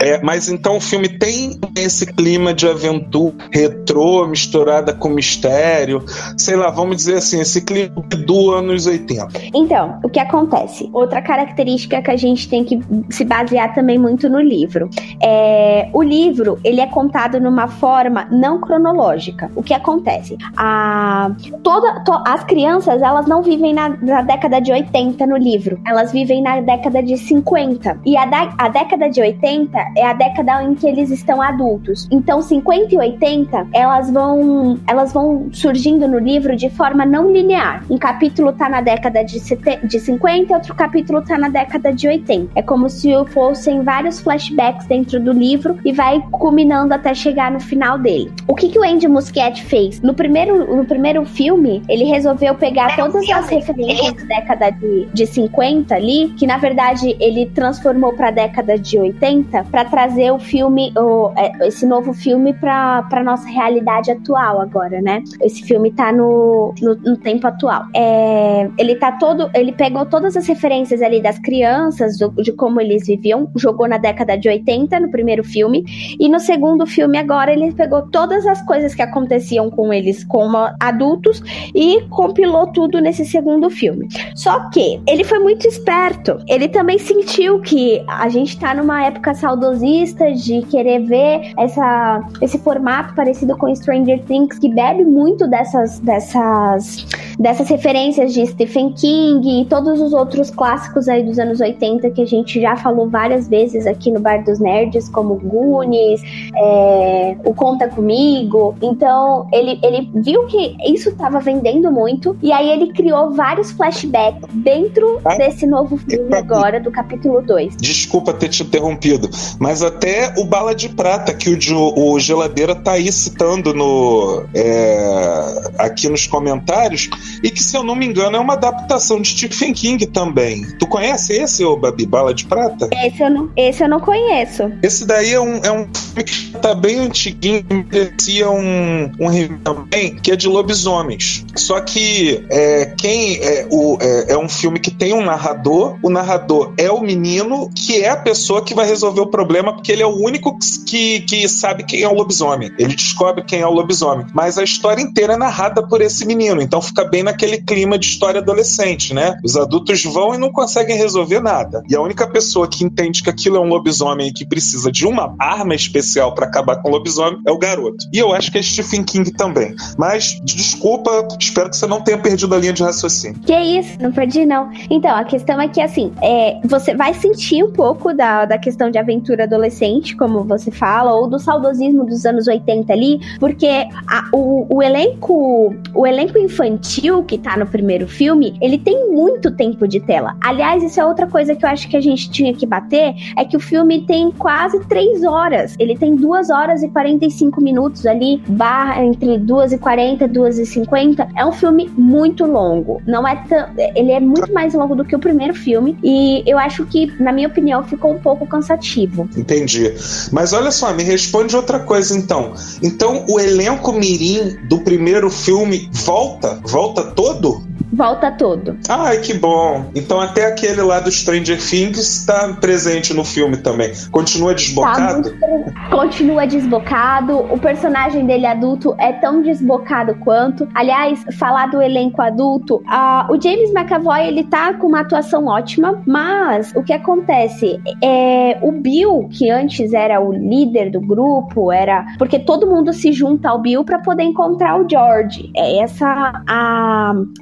[0.00, 6.04] É, mas então o filme tem esse clima de aventura retrô misturada com mistério.
[6.36, 9.28] Sei lá, vamos dizer assim, esse clima do anos 80.
[9.54, 10.88] Então, o que acontece?
[10.92, 14.88] Outra característica que a gente tem que se basear também muito no livro.
[15.22, 19.50] É, o livro, ele é contado numa forma não cronológica.
[19.54, 20.36] O que acontece?
[20.56, 21.30] A,
[21.62, 25.80] toda, to, as crianças, elas não vivem na, na, década de 80 no livro.
[25.86, 28.00] Elas vivem na década de 50.
[28.04, 32.08] E a, da, a década de 80 é a década em que eles estão adultos.
[32.10, 37.73] Então, 50 e 80, elas vão, elas vão surgindo no livro de forma não linear.
[37.88, 39.40] Um capítulo tá na década de,
[39.84, 42.52] de 50, outro capítulo tá na década de 80.
[42.54, 47.60] É como se fossem vários flashbacks dentro do livro e vai culminando até chegar no
[47.60, 48.32] final dele.
[48.46, 50.00] O que, que o Andy Muschietti fez?
[50.00, 55.26] No primeiro, no primeiro filme, ele resolveu pegar todas as referências da década de, de
[55.26, 60.92] 50 ali, que na verdade ele transformou pra década de 80, para trazer o filme,
[60.96, 65.22] o, é, esse novo filme pra, pra nossa realidade atual agora, né?
[65.40, 67.63] Esse filme tá no, no, no tempo atual.
[67.94, 72.80] É, ele tá todo, ele pegou todas as referências ali das crianças, do, de como
[72.80, 75.84] eles viviam, jogou na década de 80 no primeiro filme,
[76.18, 80.58] e no segundo filme agora ele pegou todas as coisas que aconteciam com eles como
[80.80, 81.42] adultos
[81.74, 84.08] e compilou tudo nesse segundo filme.
[84.34, 86.38] Só que ele foi muito esperto.
[86.48, 92.58] Ele também sentiu que a gente tá numa época saudosista de querer ver essa, esse
[92.58, 97.06] formato parecido com Stranger Things, que bebe muito dessas, dessas,
[97.38, 102.22] dessas referências de Stephen King e todos os outros clássicos aí dos anos 80 que
[102.22, 106.22] a gente já falou várias vezes aqui no Bar dos Nerds, como Goonies,
[106.56, 108.74] é, o Conta Comigo.
[108.82, 114.48] Então, ele, ele viu que isso estava vendendo muito e aí ele criou vários flashbacks
[114.52, 117.76] dentro ah, desse novo filme agora, do capítulo 2.
[117.76, 122.92] Desculpa ter te interrompido, mas até o Bala de Prata, que o, o Geladeira tá
[122.92, 127.08] aí citando no, é, aqui nos comentários,
[127.44, 130.64] e que, se eu não me engano, é uma adaptação de Stephen King também.
[130.78, 132.88] Tu conhece esse, ô Babi, Bala de Prata?
[133.04, 134.72] Esse eu não, esse eu não conheço.
[134.82, 140.16] Esse daí é um, é um filme que tá bem antiguinho, merecia um, um também,
[140.16, 141.44] que é de lobisomens.
[141.54, 146.08] Só que é, quem é, o, é, é um filme que tem um narrador, o
[146.08, 150.02] narrador é o menino, que é a pessoa que vai resolver o problema, porque ele
[150.02, 152.72] é o único que, que sabe quem é o lobisomem.
[152.78, 154.26] Ele descobre quem é o lobisomem.
[154.32, 158.06] Mas a história inteira é narrada por esse menino, então fica bem naquele clima de
[158.06, 159.36] história adolescente, né?
[159.42, 161.82] Os adultos vão e não conseguem resolver nada.
[161.88, 165.06] E a única pessoa que entende que aquilo é um lobisomem e que precisa de
[165.06, 168.06] uma arma especial para acabar com o lobisomem é o garoto.
[168.12, 169.74] E eu acho que é Stephen King também.
[169.98, 173.40] Mas, desculpa, espero que você não tenha perdido a linha de raciocínio.
[173.40, 174.70] Que isso, não perdi não.
[174.88, 178.90] Então, a questão é que, assim, é, você vai sentir um pouco da, da questão
[178.90, 183.66] de aventura adolescente, como você fala, ou do saudosismo dos anos 80 ali, porque
[184.08, 189.50] a, o, o elenco o elenco infantil que tá no primeiro filme, ele tem muito
[189.50, 190.36] tempo de tela.
[190.42, 193.44] Aliás, isso é outra coisa que eu acho que a gente tinha que bater, é
[193.44, 195.74] que o filme tem quase três horas.
[195.78, 200.66] Ele tem duas horas e 45 minutos ali, barra entre duas e 40, duas e
[200.66, 201.28] 50.
[201.36, 203.00] É um filme muito longo.
[203.06, 206.58] Não é tão, ele é muito mais longo do que o primeiro filme e eu
[206.58, 209.28] acho que, na minha opinião, ficou um pouco cansativo.
[209.36, 209.94] Entendi.
[210.32, 212.52] Mas olha só, me responde outra coisa então.
[212.82, 216.60] Então o elenco mirim do primeiro filme volta?
[216.64, 217.62] Volta todo?
[217.94, 218.76] volta todo.
[218.88, 219.86] Ai, que bom.
[219.94, 223.92] Então até aquele lá do Stranger Things está presente no filme também.
[224.10, 225.30] Continua desbocado?
[225.30, 227.38] Tá, continua desbocado.
[227.52, 230.68] O personagem dele adulto é tão desbocado quanto.
[230.74, 236.02] Aliás, falar do elenco adulto, uh, o James McAvoy ele tá com uma atuação ótima,
[236.06, 242.04] mas o que acontece é o Bill, que antes era o líder do grupo, era
[242.18, 245.50] porque todo mundo se junta ao Bill para poder encontrar o George.
[245.54, 246.93] É essa a,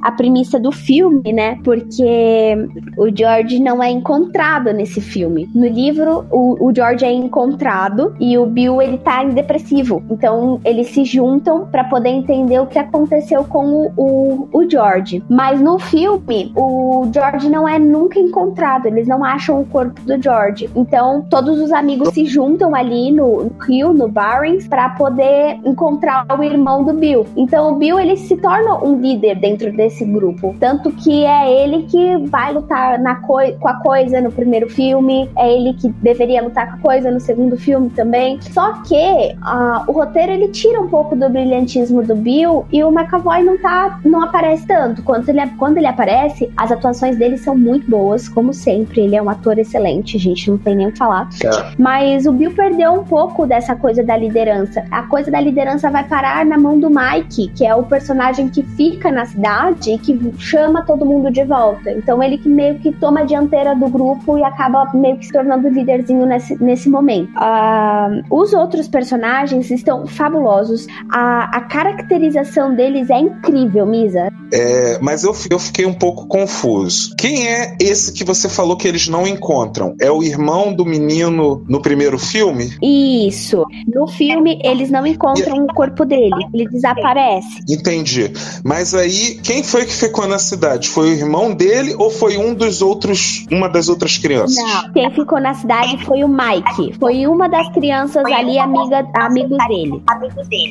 [0.03, 1.59] a premissa do filme, né?
[1.65, 2.57] Porque
[2.97, 5.49] o George não é encontrado nesse filme.
[5.55, 10.03] No livro, o, o George é encontrado e o Bill ele tá depressivo.
[10.11, 15.23] Então eles se juntam para poder entender o que aconteceu com o, o, o George.
[15.29, 18.87] Mas no filme, o George não é nunca encontrado.
[18.87, 20.69] Eles não acham o corpo do George.
[20.75, 26.27] Então todos os amigos se juntam ali no, no Rio, no Barrens, para poder encontrar
[26.38, 27.27] o irmão do Bill.
[27.37, 31.83] Então o Bill ele se torna um líder dentro desse grupo, tanto que é ele
[31.83, 36.68] que vai lutar na com a coisa no primeiro filme, é ele que deveria lutar
[36.68, 38.40] com a coisa no segundo filme também.
[38.40, 42.90] Só que uh, o roteiro ele tira um pouco do brilhantismo do Bill e o
[42.90, 45.02] McAvoy não tá, não aparece tanto.
[45.02, 49.00] Quando ele, quando ele aparece, as atuações dele são muito boas, como sempre.
[49.00, 51.28] Ele é um ator excelente, gente, não tem nem o que falar.
[51.44, 51.74] É.
[51.76, 54.85] Mas o Bill perdeu um pouco dessa coisa da liderança.
[54.90, 58.62] A coisa da liderança vai parar na mão do Mike, que é o personagem que
[58.62, 61.90] fica na cidade e que chama todo mundo de volta.
[61.90, 65.33] Então ele que meio que toma a dianteira do grupo e acaba meio que se
[65.33, 67.31] tornando líderzinho nesse, nesse momento.
[67.37, 70.87] Uh, os outros personagens estão fabulosos.
[71.11, 74.29] A, a caracterização deles é incrível, Misa.
[74.53, 77.14] É, mas eu, eu fiquei um pouco confuso.
[77.16, 79.95] Quem é esse que você falou que eles não encontram?
[79.99, 82.71] É o irmão do menino no primeiro filme?
[82.83, 83.64] Isso.
[83.87, 85.61] No filme, eles não encontram e...
[85.61, 86.47] o corpo dele.
[86.53, 87.61] Ele desaparece.
[87.68, 88.31] Entendi.
[88.62, 90.89] Mas aí, quem foi que ficou na cidade?
[90.89, 94.57] Foi o irmão dele ou foi um dos outros, uma das outras crianças?
[94.57, 94.93] Não.
[94.93, 96.99] Quem ficou na cidade foi o Mike.
[96.99, 100.03] Foi uma das crianças ali, amiga, amigo dele.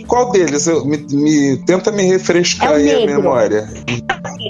[0.07, 0.67] Qual deles?
[0.67, 3.13] Eu, me, me, tenta me refrescar é aí negro.
[3.13, 3.69] a memória.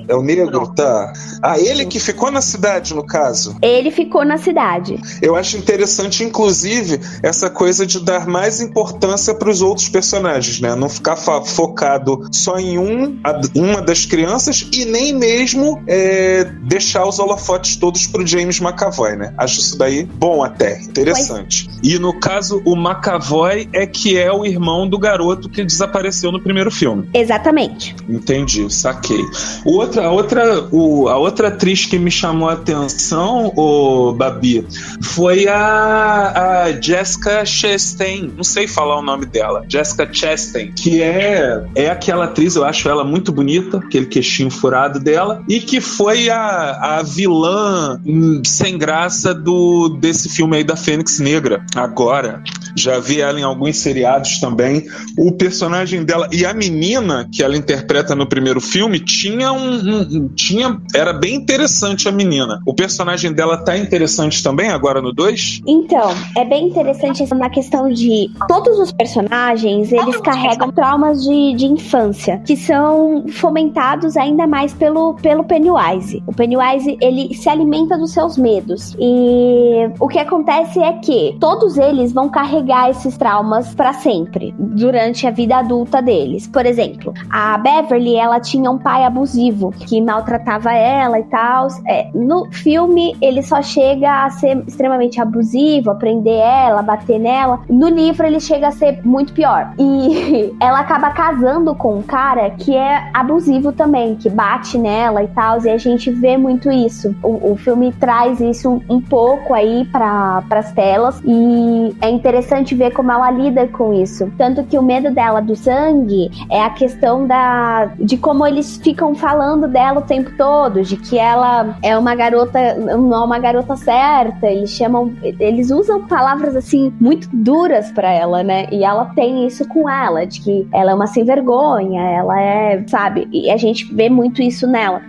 [0.08, 1.14] É o negro, tá.
[1.42, 3.58] Ah, ele que ficou na cidade, no caso.
[3.62, 5.00] Ele ficou na cidade.
[5.22, 10.76] Eu acho interessante, inclusive, essa coisa de dar mais importância para os outros personagens, né?
[10.76, 13.20] Não ficar focado só em um,
[13.56, 19.34] uma das crianças e nem mesmo é, deixar os holofotes todos pro James McAvoy, né?
[19.38, 21.69] Acho isso daí bom até, interessante.
[21.84, 26.41] E no caso, o McAvoy é que é o irmão do garoto que desapareceu no
[26.41, 27.10] primeiro filme.
[27.13, 27.95] Exatamente.
[28.10, 29.23] Entendi, saquei.
[29.65, 34.65] Outra, a outra, o, a outra atriz que me chamou a atenção, o Babi,
[35.01, 38.32] foi a, a Jessica Chastain.
[38.36, 39.65] Não sei falar o nome dela.
[39.67, 45.00] Jessica Chastain, que é, é aquela atriz, eu acho ela muito bonita, aquele queixinho furado
[45.00, 48.02] dela, e que foi a, a vilã
[48.46, 52.44] sem graça do desse filme aí da Fênix Negra, agora.
[52.76, 54.86] Já vi ela em alguns seriados também.
[55.17, 60.30] O personagem dela e a menina que ela interpreta no primeiro filme tinha um, um,
[60.30, 62.62] tinha era bem interessante a menina.
[62.65, 65.62] O personagem dela tá interessante também agora no 2?
[65.67, 71.65] Então, é bem interessante na questão de todos os personagens, eles carregam traumas de, de
[71.65, 73.70] infância, que são fomentados
[74.17, 76.23] ainda mais pelo, pelo Pennywise.
[76.25, 78.95] O Pennywise, ele se alimenta dos seus medos.
[78.99, 85.27] E o que acontece é que todos eles vão carregar esses traumas para sempre, durante
[85.27, 86.47] a vida adulta deles.
[86.47, 91.67] Por exemplo, a Beverly, ela tinha um pai abusivo que maltratava ela e tal.
[91.88, 97.62] É, no filme, ele só chega a ser extremamente abusivo, prender ela, bater nela.
[97.69, 99.73] No livro, ele chega a ser muito pior.
[99.77, 105.28] E ela acaba casando com um cara que é abusivo também, que bate nela e
[105.28, 105.62] tal.
[105.65, 107.13] E a gente vê muito isso.
[107.21, 111.21] O, o filme traz isso um, um pouco aí para as telas.
[111.26, 114.32] E é interessante ver como ela lida com isso.
[114.38, 119.13] Tanto que o medo dela do sangue é a questão da de como eles ficam
[119.15, 123.76] falando dela o tempo todo, de que ela é uma garota, não é uma garota
[123.76, 124.47] certa.
[124.47, 128.67] Eles chamam, eles usam palavras assim muito duras para ela, né?
[128.71, 132.84] E ela tem isso com ela, de que ela é uma sem vergonha, ela é,
[132.88, 133.28] sabe?
[133.32, 135.02] E a gente vê muito isso nela.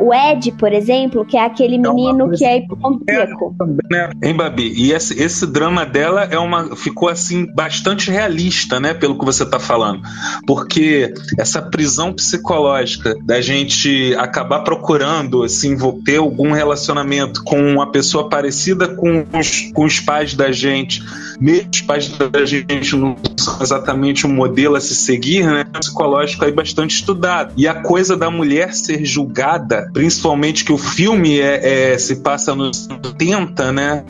[0.00, 3.54] Uh, o Ed, por exemplo, que é aquele menino é que é hipocondríaco.
[3.90, 4.10] Né?
[4.22, 4.72] Hein, Babi?
[4.76, 8.94] E esse, esse drama dela é uma ficou assim bastante realista, né?
[8.94, 10.02] Pelo que você tá falando,
[10.46, 18.28] porque essa prisão psicológica da gente acabar procurando assim ter algum relacionamento com uma pessoa
[18.28, 21.02] parecida com os, com os pais da gente,
[21.40, 23.14] mesmo os pais da gente não
[23.60, 25.64] exatamente um modelo a se seguir, né?
[25.78, 27.52] Psicológico aí bastante estudado.
[27.56, 32.54] E a coisa da mulher ser julgada, principalmente que o filme é, é se passa
[32.54, 34.04] nos 80, né?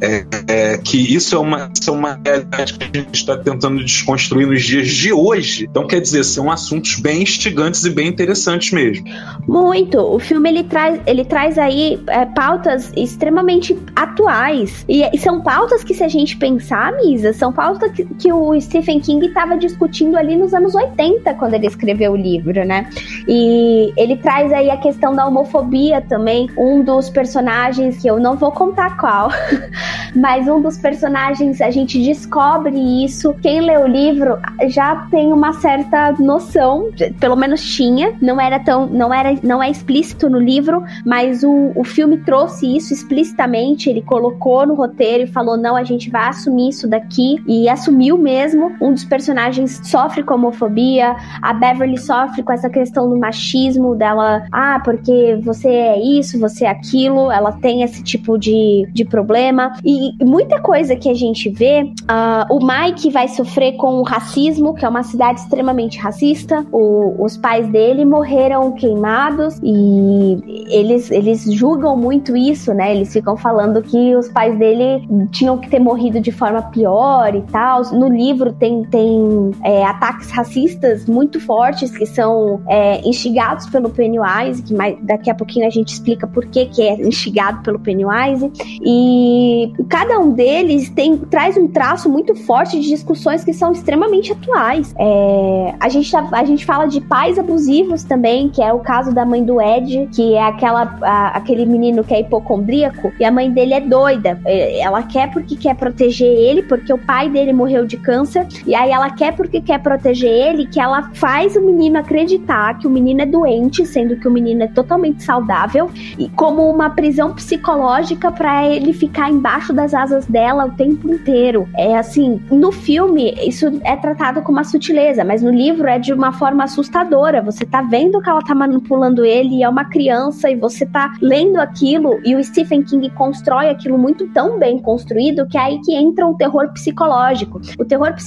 [0.00, 3.82] É, é, que isso é, uma, isso é uma realidade que a gente está tentando
[3.84, 5.66] desconstruir nos dias de hoje.
[5.70, 9.06] Então, quer dizer, são assuntos bem instigantes e bem interessantes mesmo.
[9.46, 9.98] Muito.
[9.98, 14.84] O filme ele traz, ele traz aí é, pautas extremamente atuais.
[14.88, 18.54] E, e, são pautas que, se a gente pensar, Misa, são pautas que, que o
[18.66, 22.88] Stephen King estava discutindo ali nos anos 80, quando ele escreveu o livro, né?
[23.26, 26.48] E ele traz aí a questão da homofobia também.
[26.56, 29.30] Um dos personagens, que eu não vou contar qual,
[30.14, 33.34] mas um dos personagens, a gente descobre isso.
[33.40, 38.86] Quem lê o livro já tem uma certa noção, pelo menos tinha, não era tão,
[38.86, 44.02] não era, não é explícito no livro, mas o, o filme trouxe isso explicitamente, ele
[44.02, 48.55] colocou no roteiro e falou: não, a gente vai assumir isso daqui, e assumiu mesmo.
[48.80, 54.46] Um dos personagens sofre com homofobia, a Beverly sofre com essa questão do machismo dela,
[54.52, 59.72] ah, porque você é isso, você é aquilo, ela tem esse tipo de, de problema,
[59.84, 64.74] e muita coisa que a gente vê, uh, o Mike vai sofrer com o racismo,
[64.74, 71.44] que é uma cidade extremamente racista, o, os pais dele morreram queimados e eles, eles
[71.52, 72.94] julgam muito isso, né?
[72.94, 77.42] Eles ficam falando que os pais dele tinham que ter morrido de forma pior e
[77.42, 77.82] tal.
[77.92, 84.62] No livro tem, tem é, ataques racistas muito fortes que são é, instigados pelo Pennywise,
[84.62, 88.50] que mais, daqui a pouquinho a gente explica por que, que é instigado pelo Pennywise.
[88.84, 94.32] E cada um deles tem, traz um traço muito forte de discussões que são extremamente
[94.32, 94.94] atuais.
[94.98, 99.12] É, a, gente tá, a gente fala de pais abusivos também, que é o caso
[99.12, 103.30] da mãe do Ed, que é aquela, a, aquele menino que é hipocondríaco, e a
[103.30, 104.40] mãe dele é doida.
[104.44, 108.35] É, ela quer porque quer proteger ele, porque o pai dele morreu de câncer,
[108.66, 112.86] e aí ela quer porque quer proteger ele, que ela faz o menino acreditar que
[112.86, 117.34] o menino é doente, sendo que o menino é totalmente saudável, e como uma prisão
[117.34, 121.68] psicológica para ele ficar embaixo das asas dela o tempo inteiro.
[121.76, 126.12] É assim, no filme isso é tratado com uma sutileza, mas no livro é de
[126.12, 127.42] uma forma assustadora.
[127.42, 131.58] Você tá vendo que ela tá manipulando ele é uma criança e você tá lendo
[131.58, 135.94] aquilo e o Stephen King constrói aquilo muito tão bem construído que é aí que
[135.94, 137.60] entra um terror psicológico.
[137.78, 138.25] O terror psicológico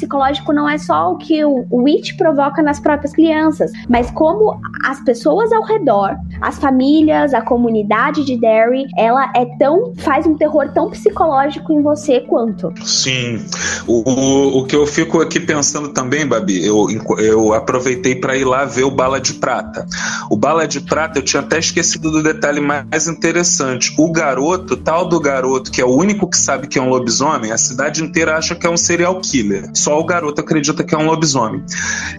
[0.53, 4.99] não é só o que o, o It provoca nas próprias crianças, mas como as
[5.01, 10.69] pessoas ao redor, as famílias, a comunidade de Derry, ela é tão faz um terror
[10.73, 12.73] tão psicológico em você quanto.
[12.83, 13.45] Sim.
[13.87, 18.65] O, o que eu fico aqui pensando também, Babi, eu, eu aproveitei para ir lá
[18.65, 19.85] ver o Bala de Prata.
[20.29, 23.93] O Bala de Prata, eu tinha até esquecido do detalhe mais interessante.
[23.97, 27.51] O garoto, tal do garoto, que é o único que sabe que é um lobisomem,
[27.51, 29.69] a cidade inteira acha que é um serial killer.
[29.73, 31.63] Só o garoto acredita que é um lobisomem.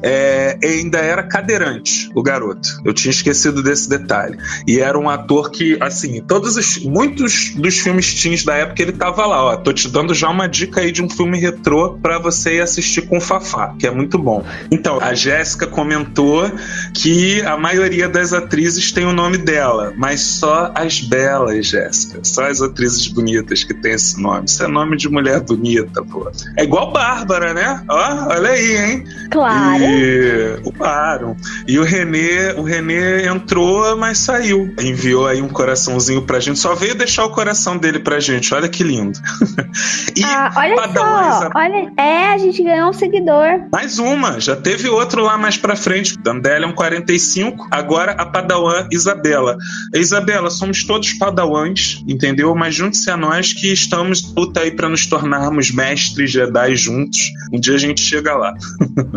[0.02, 2.68] É, ainda era cadeirante, o garoto.
[2.84, 4.38] Eu tinha esquecido desse detalhe.
[4.66, 8.92] E era um ator que, assim, todos os, muitos dos filmes teens da época ele
[8.92, 9.56] tava lá, ó.
[9.56, 13.02] Tô te dando já uma dica aí de um filme retrô para você ir assistir
[13.02, 14.44] com o Fafá, que é muito bom.
[14.70, 16.50] Então, a Jéssica comentou
[16.94, 22.20] que a maioria das atrizes tem o nome dela, mas só as belas, Jéssica.
[22.22, 24.46] Só as atrizes bonitas que tem esse nome.
[24.46, 26.30] Isso é nome de mulher bonita, pô.
[26.56, 27.59] É igual Bárbara, né?
[27.88, 29.04] Ó, olha aí, hein?
[29.30, 29.84] Claro.
[29.84, 31.36] E, claro.
[31.66, 34.74] E o Renê, o Renê entrou, mas saiu.
[34.80, 36.58] Enviou aí um coraçãozinho pra gente.
[36.58, 38.54] Só veio deixar o coração dele pra gente.
[38.54, 39.18] Olha que lindo.
[40.20, 43.68] e ah, olha só, olha, é, a gente ganhou um seguidor.
[43.72, 46.18] Mais uma, já teve outro lá mais pra frente.
[46.18, 49.56] Dandelion 45, agora a Padawan Isabela.
[49.94, 52.54] Isabela, somos todos Padawans, entendeu?
[52.54, 57.32] Mas junte-se a nós que estamos luta aí para nos tornarmos mestres Jedi juntos.
[57.52, 58.52] Um dia a gente chega lá.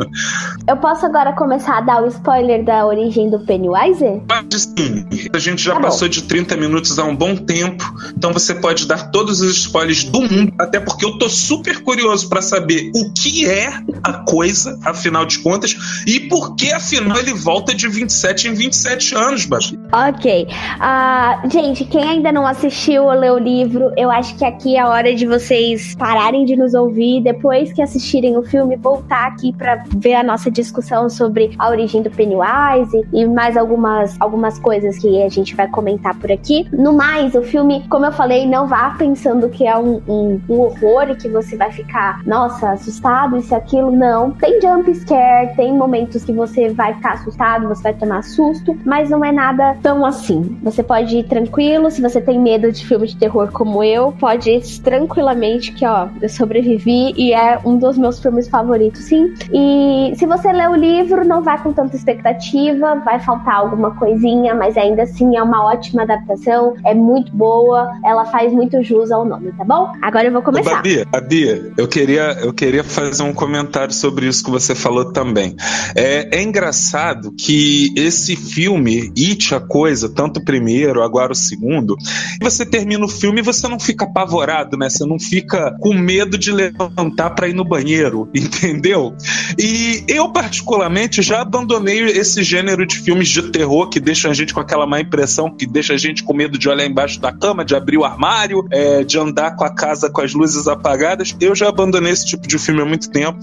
[0.68, 4.22] Eu posso agora começar a dar o spoiler da origem do Pennywise?
[4.28, 5.06] Pode sim.
[5.34, 7.84] A gente já tá passou de 30 minutos há um bom tempo,
[8.16, 12.30] então você pode dar todos os spoilers do mundo, até porque eu tô super curioso
[12.30, 13.70] para saber o que é
[14.04, 15.76] a coisa, afinal de contas,
[16.06, 19.80] e por que afinal ele volta de 27 em 27 anos, Babi.
[19.92, 20.48] Ok.
[20.48, 24.80] Uh, gente, quem ainda não assistiu ou leu o livro, eu acho que aqui é
[24.80, 29.54] a hora de vocês pararem de nos ouvir, depois que assistirem o filme, voltar aqui
[29.54, 34.98] para ver a nossa discussão sobre a origem do Pennywise e mais algumas, algumas coisas
[34.98, 36.68] que a gente vai comentar por aqui.
[36.72, 40.62] No mais, o filme, como eu falei, não vá pensando que é um, um, um
[40.84, 43.92] terror e que você vai ficar, nossa, assustado, isso e aquilo.
[43.92, 44.32] Não.
[44.32, 49.10] Tem jump scare, tem momentos que você vai ficar assustado, você vai tomar susto, mas
[49.10, 50.58] não é nada tão assim.
[50.62, 54.52] Você pode ir tranquilo, se você tem medo de filme de terror como eu, pode
[54.52, 59.34] ir tranquilamente que, ó, eu sobrevivi e é um dos meus filmes favoritos, sim.
[59.52, 64.54] E se você lê o livro, não vai com tanta expectativa, vai faltar alguma coisinha,
[64.54, 69.24] mas ainda assim é uma ótima adaptação, é muito boa, ela faz muito jus ao
[69.24, 69.92] nome, tá bom?
[70.02, 70.63] Agora eu vou começar.
[70.64, 75.56] Babi, Babi, eu queria, eu queria fazer um comentário sobre isso que você falou também.
[75.96, 81.96] É, é engraçado que esse filme, It, a coisa, tanto o primeiro, agora o segundo,
[82.42, 84.90] você termina o filme e você não fica apavorado, né?
[84.90, 89.16] Você não fica com medo de levantar para ir no banheiro, entendeu?
[89.58, 94.54] E eu, particularmente, já abandonei esse gênero de filmes de terror que deixa a gente
[94.54, 97.66] com aquela má impressão, que deixa a gente com medo de olhar embaixo da cama,
[97.66, 101.36] de abrir o armário, é, de andar com a casa com as luzes apagadas.
[101.40, 103.40] Eu já abandonei esse tipo de filme há muito tempo.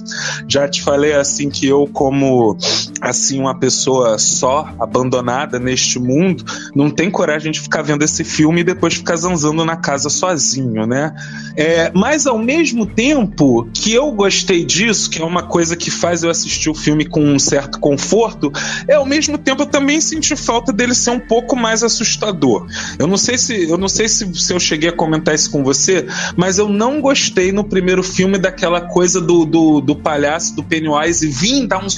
[0.49, 2.57] Já te falei assim que eu, como
[3.01, 6.45] assim uma pessoa só, abandonada neste mundo,
[6.75, 10.87] não tem coragem de ficar vendo esse filme e depois ficar zanzando na casa sozinho,
[10.87, 11.15] né?
[11.57, 16.23] É, mas ao mesmo tempo que eu gostei disso, que é uma coisa que faz
[16.23, 18.53] eu assistir o filme com um certo conforto,
[18.87, 22.67] é ao mesmo tempo eu também senti falta dele ser um pouco mais assustador.
[22.99, 25.63] Eu não sei se eu não sei se, se eu cheguei a comentar isso com
[25.63, 26.07] você,
[26.37, 31.27] mas eu não gostei no primeiro filme daquela coisa do, do, do palhaço do Pennywise
[31.27, 31.89] vir dar um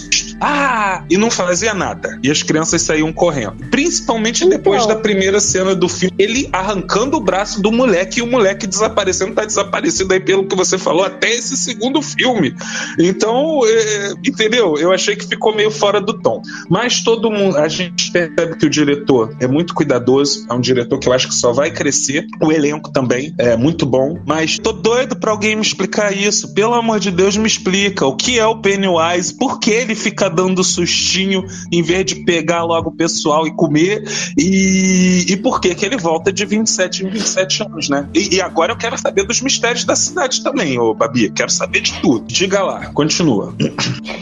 [0.41, 1.05] ah!
[1.09, 2.19] E não fazia nada.
[2.21, 3.65] E as crianças saíam correndo.
[3.71, 4.97] Principalmente depois Então.
[4.97, 9.35] da primeira cena do filme, ele arrancando o braço do moleque e o moleque desaparecendo,
[9.35, 12.55] tá desaparecido aí pelo que você falou, até esse segundo filme.
[12.99, 14.77] Então, é, entendeu?
[14.77, 16.43] Eu achei que ficou meio fora do tom.
[16.69, 20.99] Mas todo mundo, a gente percebe que o diretor é muito cuidadoso, é um diretor
[20.99, 22.27] que eu acho que só vai crescer.
[22.43, 24.19] O elenco também é muito bom.
[24.27, 26.53] Mas tô doido pra alguém me explicar isso.
[26.53, 28.07] Pelo amor de Deus, me explica.
[28.07, 29.35] O que é o Pennywise?
[29.35, 34.05] Por que ele fica dando sustinho em vez de pegar logo o pessoal e comer?
[34.37, 38.07] E, e por que que ele volta de 27 em 27 anos, né?
[38.13, 41.31] E, e agora eu quero saber dos mistérios da cidade também, ô Babi.
[41.31, 42.27] Quero saber de tudo.
[42.27, 43.55] Diga lá, continua.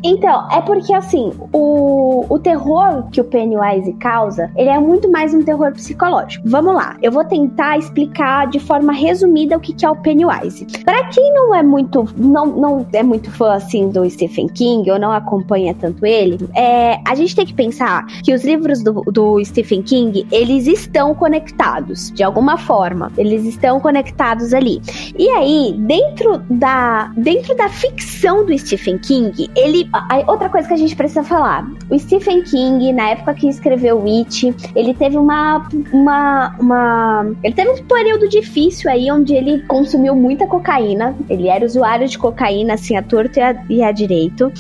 [0.05, 5.35] Então, é porque assim, o, o terror que o Pennywise causa, ele é muito mais
[5.35, 6.49] um terror psicológico.
[6.49, 10.60] Vamos lá, eu vou tentar explicar de forma resumida o que, que é o Pennywise.
[10.85, 14.99] Pra quem não é muito, não, não é muito fã assim do Stephen King ou
[14.99, 19.45] não acompanha tanto ele, é, a gente tem que pensar que os livros do, do
[19.45, 23.13] Stephen King, eles estão conectados de alguma forma.
[23.17, 24.81] Eles estão conectados ali.
[25.19, 29.89] E aí, dentro da, dentro da ficção do Stephen King, ele.
[30.27, 34.55] outra coisa que a gente precisa falar: o Stephen King, na época que escreveu It,
[34.75, 37.33] ele teve uma, uma, uma.
[37.43, 41.17] Ele teve um período difícil aí, onde ele consumiu muita cocaína.
[41.29, 44.53] Ele era usuário de cocaína, assim, a torto e a, e a direito.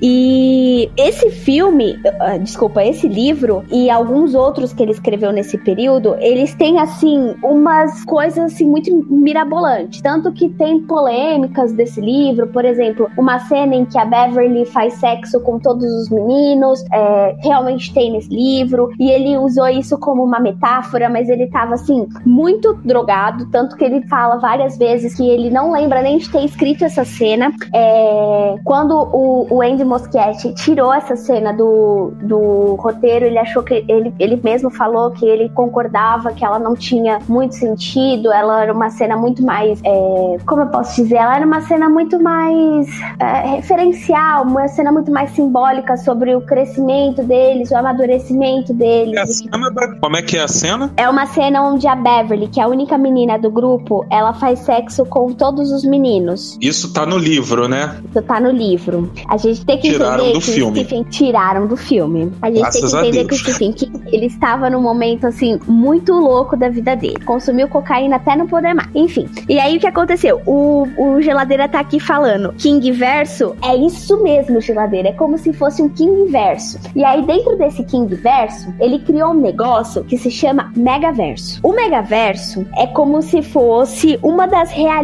[0.00, 6.16] E esse filme, ah, desculpa, esse livro e alguns outros que ele escreveu nesse período,
[6.20, 12.64] eles têm assim umas coisas assim muito mirabolantes, tanto que tem polêmicas desse livro, por
[12.64, 17.92] exemplo, uma cena em que a Beverly faz sexo com todos os meninos, é, realmente
[17.92, 22.74] tem nesse livro, e ele usou isso como uma metáfora, mas ele tava assim muito
[22.84, 26.84] drogado, tanto que ele fala várias vezes que ele não lembra nem de ter escrito
[26.84, 27.52] essa cena.
[27.74, 33.84] É, quando o, o Andy Moschetti tirou essa cena do, do roteiro, ele achou que
[33.88, 38.72] ele, ele mesmo falou que ele concordava que ela não tinha muito sentido, ela era
[38.72, 42.88] uma cena muito mais, é, como eu posso dizer, ela era uma cena muito mais
[43.18, 49.16] é, referencial, uma cena muito mais simbólica sobre o crescimento deles, o amadurecimento deles.
[49.16, 49.98] A cena?
[50.00, 50.92] Como é que é a cena?
[50.96, 54.60] É uma cena onde a Beverly, que é a única menina do grupo, ela faz
[54.60, 56.56] sexo com todos os meninos.
[56.60, 58.00] Isso tá no livro, né?
[58.08, 59.10] Isso tá no livro.
[59.28, 60.70] A gente tem que Tiraram entender do que filme.
[60.70, 62.32] o Stephen tiraram do filme.
[62.40, 63.38] A gente Graças tem que entender que o.
[63.38, 67.24] Stephen King, ele estava num momento assim muito louco da vida dele.
[67.24, 68.88] Consumiu cocaína até não poder mais.
[68.94, 69.28] Enfim.
[69.48, 70.40] E aí o que aconteceu?
[70.46, 75.08] O, o geladeira tá aqui falando King verso é isso mesmo, geladeira.
[75.08, 76.78] É como se fosse um King verso.
[76.94, 81.60] E aí dentro desse King verso, ele criou um negócio que se chama Megaverso.
[81.62, 84.99] O Megaverso é como se fosse uma das realidades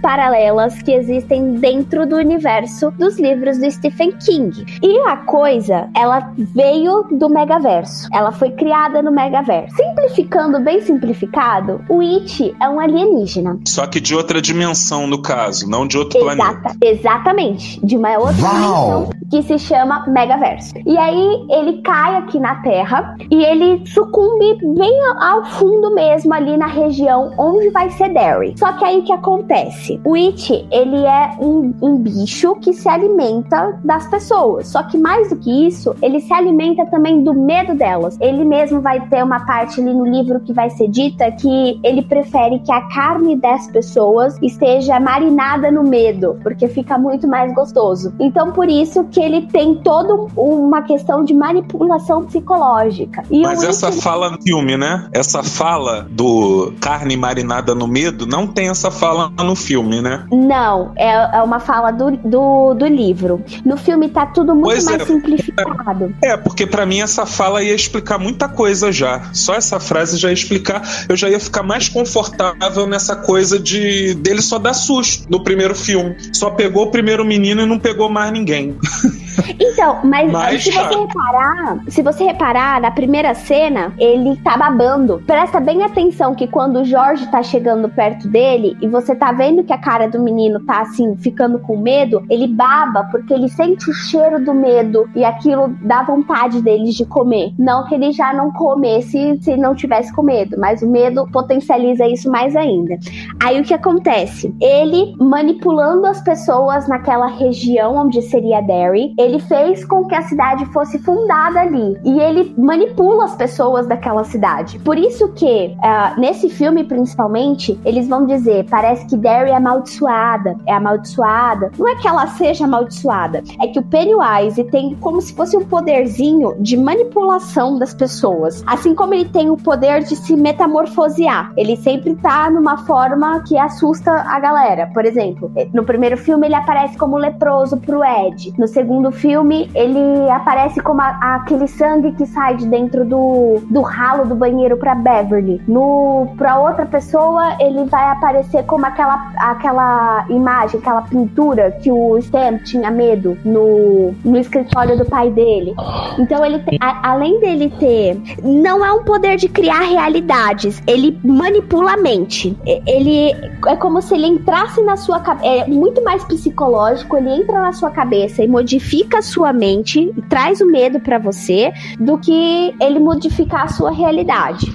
[0.00, 4.64] paralelas que existem dentro do universo dos livros do Stephen King.
[4.82, 8.08] E a coisa, ela veio do Megaverso.
[8.12, 9.74] ela foi criada no Megaverse.
[9.74, 13.58] Simplificando, bem simplificado, o It é um alienígena.
[13.66, 16.52] Só que de outra dimensão, no caso, não de outro planeta.
[16.52, 17.84] Exata, exatamente.
[17.84, 18.52] De uma outra Uau!
[18.52, 20.74] dimensão que se chama Megaverso.
[20.84, 26.56] E aí ele cai aqui na Terra e ele sucumbe bem ao fundo mesmo, ali
[26.56, 28.54] na região onde vai ser Derry.
[28.58, 30.00] Só que aí que acontece?
[30.04, 34.68] O It, ele é um, um bicho que se alimenta das pessoas.
[34.68, 38.16] Só que mais do que isso, ele se alimenta também do medo delas.
[38.20, 42.02] Ele mesmo vai ter uma parte ali no livro que vai ser dita que ele
[42.02, 48.12] prefere que a carne das pessoas esteja marinada no medo, porque fica muito mais gostoso.
[48.20, 53.22] Então, por isso que ele tem toda uma questão de manipulação psicológica.
[53.30, 55.08] E Mas essa It- fala no filme, né?
[55.12, 60.24] Essa fala do carne marinada no medo, não tem essa fala no filme, né?
[60.30, 63.42] Não, é, é uma fala do, do, do livro.
[63.64, 65.04] No filme tá tudo muito Pois mais é.
[65.06, 66.14] simplificado.
[66.22, 69.30] É, porque pra mim essa fala ia explicar muita coisa já.
[69.32, 74.14] Só essa frase já ia explicar, eu já ia ficar mais confortável nessa coisa de
[74.14, 76.16] dele só dar susto no primeiro filme.
[76.32, 78.76] Só pegou o primeiro menino e não pegou mais ninguém.
[79.58, 85.22] Então, mas, Mas, se você reparar, se você reparar, na primeira cena, ele tá babando.
[85.26, 89.64] Presta bem atenção que quando o Jorge tá chegando perto dele e você tá vendo
[89.64, 93.90] que a cara do menino tá assim, ficando com medo, ele baba porque ele sente
[93.90, 97.52] o cheiro do medo e aquilo dá vontade deles de comer.
[97.58, 102.06] Não que ele já não comesse se não tivesse com medo, mas o medo potencializa
[102.06, 102.98] isso mais ainda.
[103.42, 104.54] Aí o que acontece?
[104.60, 110.64] Ele manipulando as pessoas naquela região onde seria Derry, ele fez com que a cidade
[110.66, 111.98] fosse fundada ali.
[112.04, 114.78] E ele manipula as pessoas daquela cidade.
[114.80, 120.56] Por isso que, ah, nesse filme principalmente, eles vão dizer: parece que Derry é amaldiçoada,
[120.66, 121.70] é amaldiçoada.
[121.78, 125.64] Não é que ela seja amaldiçoada, é que o Pennywise tem como se fosse um
[125.64, 128.62] poderzinho de manipulação das pessoas.
[128.66, 131.52] Assim como ele tem o poder de se metamorfosear.
[131.56, 134.90] Ele sempre tá numa forma que assusta a galera.
[134.92, 138.52] Por exemplo, no primeiro filme ele aparece como leproso pro Ed.
[138.58, 143.80] No segundo filme, ele aparece como a- aquele sangue que sai de dentro do, do
[143.82, 145.60] ralo do banheiro pra Beverly.
[145.68, 152.16] No, pra outra pessoa, ele vai aparecer como aquela, aquela imagem, aquela pintura que o
[152.18, 155.74] Stan tinha medo no, no escritório do pai dele.
[156.18, 161.18] Então ele tem, a- além dele ter, não é um poder de criar realidades, ele
[161.24, 162.56] manipula a mente.
[162.86, 163.32] Ele
[163.66, 167.72] é como se ele entrasse na sua cabeça, é muito mais psicológico, ele entra na
[167.72, 172.74] sua cabeça e modifica a sua mente, e traz o medo pra você, do que
[172.80, 174.66] ele modificar a sua realidade.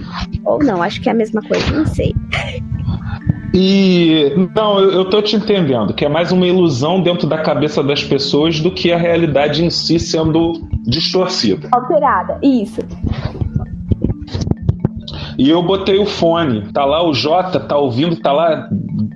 [0.45, 2.15] Ou não, acho que é a mesma coisa, não sei.
[3.53, 7.81] E não, eu, eu tô te entendendo, que é mais uma ilusão dentro da cabeça
[7.81, 11.67] das pessoas do que a realidade em si sendo distorcida.
[11.71, 12.81] Alterada, isso.
[15.37, 18.69] E eu botei o fone, tá lá o Jota, tá ouvindo, tá lá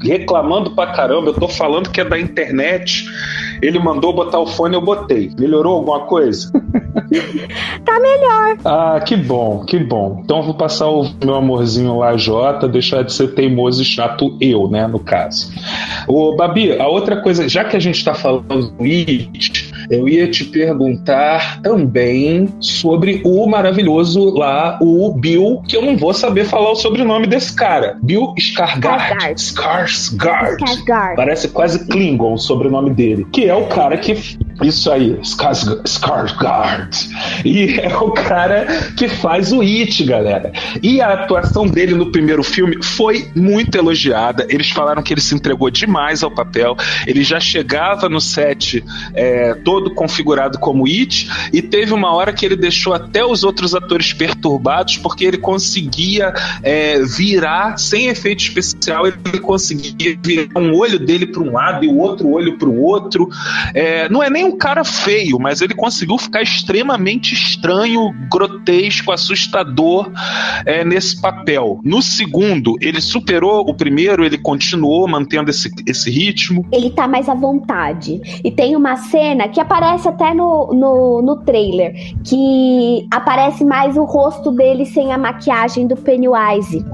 [0.03, 1.29] reclamando pra caramba.
[1.29, 3.05] Eu tô falando que é da internet.
[3.61, 5.31] Ele mandou botar o fone, eu botei.
[5.37, 6.51] Melhorou alguma coisa?
[7.83, 8.57] Tá melhor.
[8.63, 10.21] Ah, que bom, que bom.
[10.23, 14.37] Então eu vou passar o meu amorzinho lá, Jota, deixar de ser teimoso e chato
[14.39, 15.51] eu, né, no caso.
[16.07, 20.31] Ô, Babi, a outra coisa, já que a gente tá falando do It, eu ia
[20.31, 26.71] te perguntar também sobre o maravilhoso lá, o Bill, que eu não vou saber falar
[26.71, 27.97] o sobrenome desse cara.
[28.01, 29.35] Bill Skarsgård.
[29.35, 31.15] Skarsgård.
[31.15, 33.27] Parece quase Klingon o sobrenome dele.
[33.33, 34.13] Que é o cara que.
[34.63, 35.19] Isso aí.
[35.21, 37.09] Skarsgård.
[37.43, 38.65] E é o cara
[38.95, 40.53] que faz o It, galera.
[40.81, 44.45] E a atuação dele no primeiro filme foi muito elogiada.
[44.49, 46.77] Eles falaram que ele se entregou demais ao papel.
[47.05, 48.83] Ele já chegava no set
[49.13, 51.29] é, todo configurado como It.
[51.51, 56.33] E teve uma hora que ele deixou até os outros atores perturbados porque ele conseguia
[56.61, 59.07] é, virar sem efeito especial.
[59.07, 62.81] Ele conseguia virar um olho dele para um lado e o outro olho para o
[62.81, 63.29] outro.
[63.73, 70.11] É, não é nem um cara feio, mas ele conseguiu ficar extremamente estranho, grotesco, assustador
[70.65, 71.79] é, nesse papel.
[71.83, 76.65] No segundo, ele superou o primeiro, ele continuou mantendo esse, esse ritmo.
[76.71, 78.21] ele tá mais à vontade.
[78.43, 81.93] E tem uma cena que aparece até no, no, no trailer,
[82.23, 86.85] que aparece mais o rosto dele sem a maquiagem do Pennywise.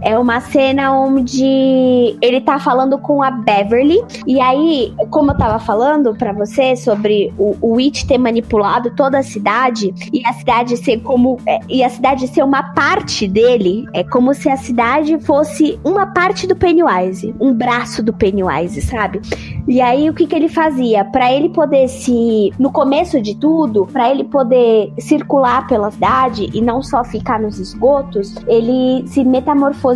[0.00, 4.00] É uma cena onde ele tá falando com a Beverly.
[4.26, 9.18] E aí, como eu tava falando para você sobre o, o Witch ter manipulado toda
[9.18, 11.38] a cidade e a cidade ser como.
[11.46, 16.06] É, e a cidade ser uma parte dele, é como se a cidade fosse uma
[16.06, 19.20] parte do Pennywise, um braço do Pennywise, sabe?
[19.66, 21.04] E aí o que que ele fazia?
[21.04, 22.52] Para ele poder se.
[22.58, 27.58] No começo de tudo, para ele poder circular pela cidade e não só ficar nos
[27.58, 29.87] esgotos, ele se metamorfoseou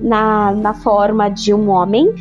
[0.00, 2.12] na, na forma de um homem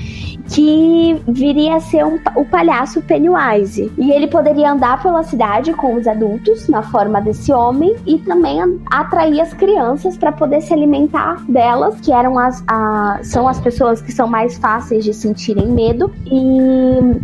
[0.49, 3.91] que viria a ser um, o palhaço Pennywise.
[3.97, 8.59] E ele poderia andar pela cidade com os adultos na forma desse homem e também
[8.91, 14.01] atrair as crianças para poder se alimentar delas, que eram as a, são as pessoas
[14.01, 17.20] que são mais fáceis de sentirem medo e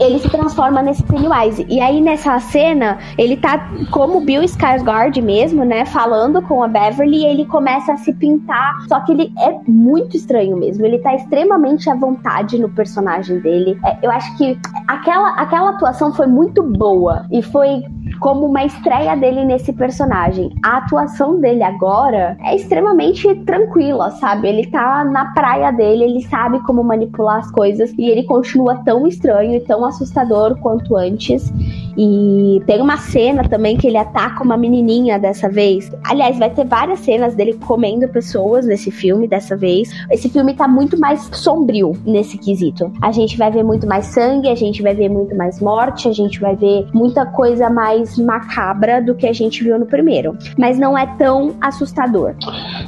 [0.00, 1.66] ele se transforma nesse Pennywise.
[1.68, 7.18] E aí nessa cena, ele tá como Bill Skarsgård mesmo, né, falando com a Beverly,
[7.18, 10.84] e ele começa a se pintar, só que ele é muito estranho mesmo.
[10.84, 13.78] Ele tá extremamente à vontade no personagem dele.
[13.84, 17.82] É, eu acho que aquela aquela atuação foi muito boa e foi
[18.20, 20.54] como uma estreia dele nesse personagem.
[20.64, 24.48] A atuação dele agora é extremamente tranquila, sabe?
[24.48, 29.06] Ele tá na praia dele, ele sabe como manipular as coisas e ele continua tão
[29.06, 31.52] estranho e tão assustador quanto antes.
[31.98, 35.90] E tem uma cena também que ele ataca uma menininha dessa vez.
[36.04, 39.90] Aliás, vai ter várias cenas dele comendo pessoas nesse filme dessa vez.
[40.08, 42.92] Esse filme tá muito mais sombrio nesse quesito.
[43.02, 46.12] A gente vai ver muito mais sangue, a gente vai ver muito mais morte, a
[46.12, 50.36] gente vai ver muita coisa mais macabra do que a gente viu no primeiro.
[50.56, 52.34] Mas não é tão assustador.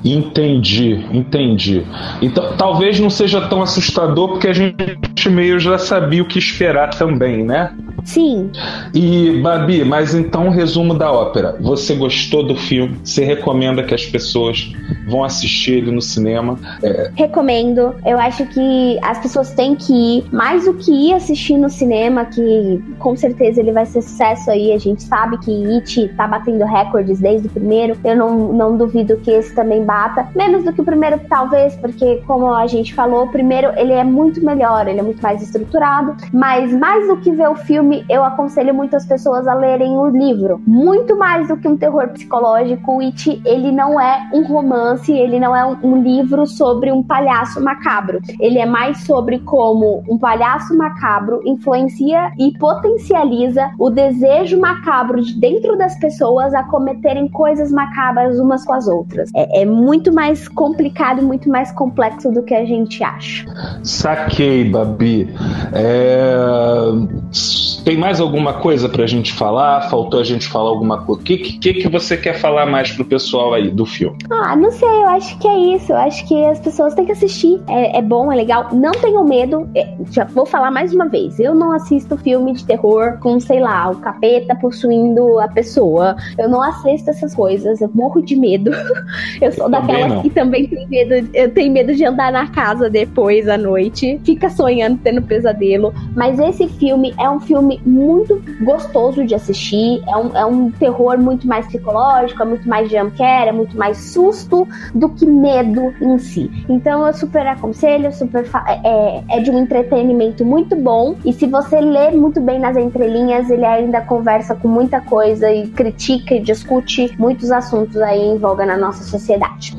[0.05, 1.85] Entendi, entendi.
[2.23, 6.91] Então, talvez não seja tão assustador porque a gente meio já sabia o que esperar
[6.91, 7.75] também, né?
[8.05, 8.51] Sim.
[8.95, 9.00] E,
[9.43, 11.57] Babi, mas então, resumo da ópera.
[11.61, 12.99] Você gostou do filme?
[13.05, 14.73] Você recomenda que as pessoas
[15.07, 16.59] vão assistir ele no cinema?
[16.83, 17.11] É...
[17.15, 17.95] Recomendo.
[18.05, 22.25] Eu acho que as pessoas têm que ir mais do que ir assistir no cinema,
[22.25, 24.73] que com certeza ele vai ser sucesso aí.
[24.73, 27.97] A gente sabe que It tá batendo recordes desde o primeiro.
[28.05, 30.29] Eu não, não duvido que esse também bata.
[30.35, 34.05] Menos do que o primeiro, talvez, porque, como a gente falou, o primeiro ele é
[34.05, 36.17] muito melhor, ele é muito mais estruturado.
[36.33, 40.63] Mas mais do que ver o filme, eu aconselho muitas pessoas a lerem o livro.
[40.67, 45.55] Muito mais do que um terror psicológico, It, ele não é um romance, ele não
[45.55, 48.21] é um, um livro sobre um palhaço macabro.
[48.41, 55.39] Ele é mais sobre como um palhaço macabro influencia e potencializa o desejo macabro de
[55.39, 59.31] dentro das pessoas a cometerem coisas macabras umas com as outras.
[59.37, 63.45] É, é muito mais complicado, muito mais complexo do que a gente acha.
[63.83, 65.29] Saquei, Babi.
[65.75, 67.60] É...
[67.91, 69.91] Tem mais alguma coisa pra gente falar?
[69.91, 71.21] Faltou a gente falar alguma coisa?
[71.21, 74.17] O que, que, que você quer falar mais pro pessoal aí do filme?
[74.31, 75.91] Ah, não sei, eu acho que é isso.
[75.91, 77.61] Eu acho que as pessoas têm que assistir.
[77.69, 78.69] É, é bom, é legal.
[78.73, 79.69] Não tenham medo.
[79.75, 81.41] É, já vou falar mais uma vez.
[81.41, 86.15] Eu não assisto filme de terror com, sei lá, o capeta possuindo a pessoa.
[86.39, 87.81] Eu não assisto essas coisas.
[87.81, 88.71] Eu morro de medo.
[89.43, 91.29] eu sou daquelas que também tem medo.
[91.35, 94.21] Eu tenho medo de andar na casa depois à noite.
[94.23, 95.93] Fica sonhando, tendo pesadelo.
[96.15, 100.03] Mas esse filme é um filme muito gostoso de assistir.
[100.07, 103.97] É um, é um terror muito mais psicológico, é muito mais jumpcare, é muito mais
[104.13, 106.51] susto do que medo em si.
[106.69, 111.17] Então eu super aconselho, super é, é, é de um entretenimento muito bom.
[111.25, 115.69] E se você ler muito bem nas entrelinhas, ele ainda conversa com muita coisa e
[115.69, 119.77] critica e discute muitos assuntos aí em voga na nossa sociedade.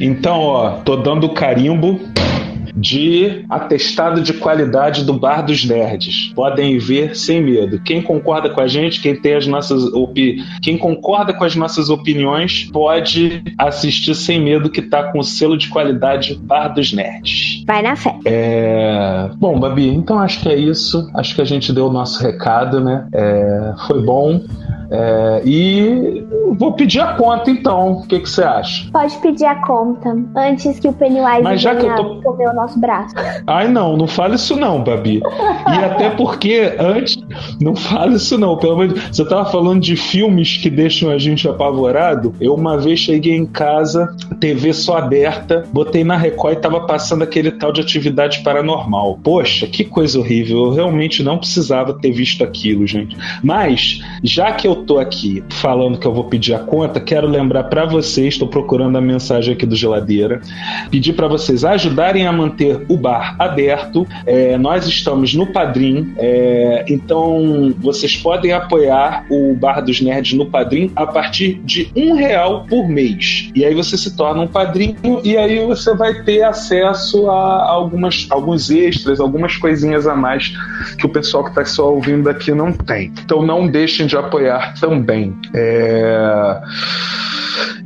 [0.00, 1.98] Então, ó, tô dando carimbo
[2.78, 6.32] de atestado de qualidade do Bar dos Nerds.
[6.34, 7.80] Podem ver sem medo.
[7.80, 10.42] Quem concorda com a gente, quem tem as nossas opi...
[10.62, 15.56] quem concorda com as nossas opiniões, pode assistir sem medo que tá com o selo
[15.56, 17.64] de qualidade Bar dos Nerds.
[17.66, 18.14] Vai na fé.
[18.24, 19.30] É...
[19.36, 21.10] Bom, Babi, então acho que é isso.
[21.14, 23.06] Acho que a gente deu o nosso recado, né?
[23.12, 23.74] É...
[23.86, 24.40] Foi bom.
[24.90, 26.24] É, e
[26.58, 27.92] vou pedir a conta então.
[27.92, 28.90] O que, você acha?
[28.90, 32.22] Pode pedir a conta antes que o Pennywise Mas já que eu tô...
[32.22, 33.14] comer o nosso braço.
[33.46, 35.20] Ai, não, não fale isso não, Babi.
[35.20, 37.18] E até porque antes.
[37.60, 39.00] Não fale isso não, pelo menos.
[39.08, 42.34] Você tava falando de filmes que deixam a gente apavorado.
[42.40, 47.22] Eu uma vez cheguei em casa, TV só aberta, botei na Record e tava passando
[47.22, 49.18] aquele tal de atividade paranormal.
[49.22, 50.66] Poxa, que coisa horrível.
[50.66, 53.16] Eu realmente não precisava ter visto aquilo, gente.
[53.42, 57.64] Mas, já que eu tô aqui falando que eu vou pedir a conta, quero lembrar
[57.64, 60.40] para vocês, estou procurando a mensagem aqui do Geladeira,
[60.90, 64.06] pedir para vocês ajudarem a manter o bar aberto.
[64.26, 70.46] É, nós estamos no Padrim, é, então vocês podem apoiar o Bar dos Nerds no
[70.46, 73.50] Padrim a partir de um real por mês.
[73.54, 78.26] E aí você se torna um padrinho e aí você vai ter acesso a algumas,
[78.30, 80.52] alguns extras, algumas coisinhas a mais
[80.98, 83.12] que o pessoal que está só ouvindo aqui não tem.
[83.24, 85.36] Então não deixem de apoiar também.
[85.54, 86.60] É...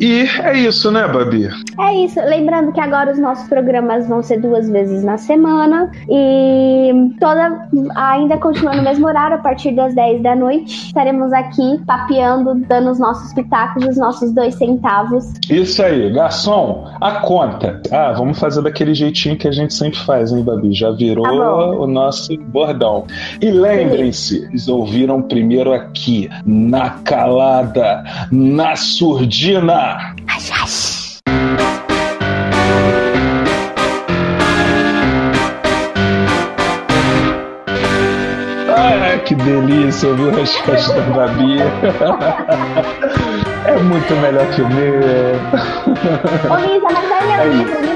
[0.00, 1.48] E é isso, né, Babi?
[1.78, 2.20] É isso.
[2.20, 8.36] Lembrando que agora os nossos programas vão ser duas vezes na semana e toda ainda
[8.38, 10.86] continua no mesmo horário, a partir das 10 da noite.
[10.86, 15.32] Estaremos aqui papeando, dando os nossos pitacos, os nossos dois centavos.
[15.48, 17.80] Isso aí, garçom, a conta.
[17.90, 20.72] Ah, vamos fazer daquele jeitinho que a gente sempre faz, hein, Babi?
[20.72, 23.06] Já virou Tá o nosso bordão.
[23.40, 26.28] E lembrem-se, eles ouviram primeiro aqui,
[26.72, 28.02] na calada,
[28.32, 30.14] na surdina.
[38.74, 41.58] Ah, que delícia ouvir o resposta da Babi.
[43.66, 44.94] É muito melhor que o meu.
[46.50, 47.91] Ô, Lisa, mas aí é É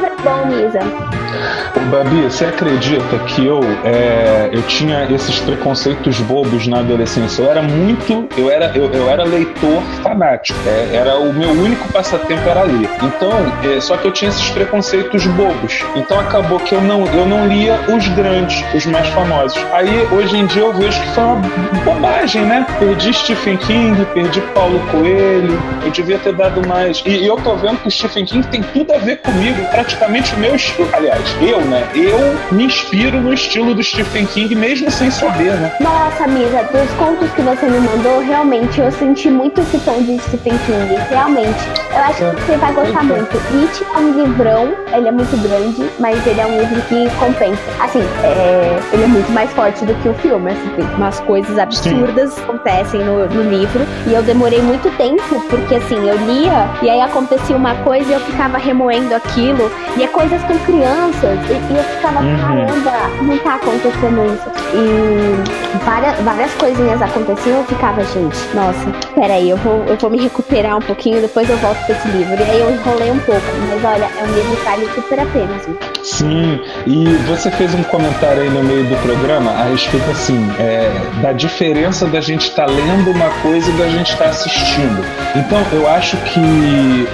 [1.91, 7.43] Babi, você acredita que eu, é, eu tinha esses preconceitos bobos na adolescência?
[7.43, 8.29] Eu era muito.
[8.37, 10.59] Eu era, eu, eu era leitor fanático.
[10.67, 12.89] É, era o meu único passatempo era ler.
[13.03, 13.31] Então,
[13.65, 15.85] é, só que eu tinha esses preconceitos bobos.
[15.95, 19.59] Então acabou que eu não, eu não lia os grandes, os mais famosos.
[19.73, 21.41] Aí hoje em dia eu vejo que foi uma
[21.85, 22.67] bobagem, né?
[22.81, 25.57] Perdi Stephen King, perdi Paulo Coelho.
[25.85, 27.03] Eu devia ter dado mais.
[27.07, 30.16] E, e eu tô vendo que o Stephen King tem tudo a ver comigo, praticamente
[30.35, 30.89] o meu estilo.
[30.93, 31.87] Aliás, eu, né?
[31.95, 32.19] Eu
[32.53, 35.73] me inspiro no estilo do Stephen King, mesmo sem saber, né?
[35.81, 40.19] Nossa, Misa, dos contos que você me mandou, realmente eu senti muito esse tom de
[40.23, 40.95] Stephen King.
[41.09, 41.59] Realmente.
[41.91, 43.37] Eu acho que você vai gostar muito.
[43.37, 47.63] It é um livrão, ele é muito grande, mas ele é um livro que compensa.
[47.81, 50.51] Assim, é, ele é muito mais forte do que o filme.
[50.51, 53.87] Assim, tem umas coisas absurdas que acontecem no, no livro.
[54.07, 58.15] E eu demorei muito tempo, porque assim, eu lia e aí acontecia uma coisa e
[58.15, 59.71] eu ficava remoendo aquilo.
[59.97, 61.39] E é coisas com crianças.
[61.51, 62.37] E, e eu ficava, Uhum.
[62.39, 62.93] caramba,
[63.23, 64.51] não tá acontecendo isso.
[64.75, 70.19] E várias, várias coisinhas aconteciam, eu ficava, gente, nossa, peraí, eu vou, eu vou me
[70.19, 72.35] recuperar um pouquinho, depois eu volto pra esse livro.
[72.39, 75.27] E aí eu enrolei um pouco, mas olha, é um livro que vale super a
[75.27, 75.77] pena, assim.
[76.03, 80.91] Sim, e você fez um comentário aí no meio do programa a respeito assim é,
[81.21, 85.05] da diferença da gente estar lendo uma coisa e da gente estar assistindo.
[85.35, 86.39] Então eu acho que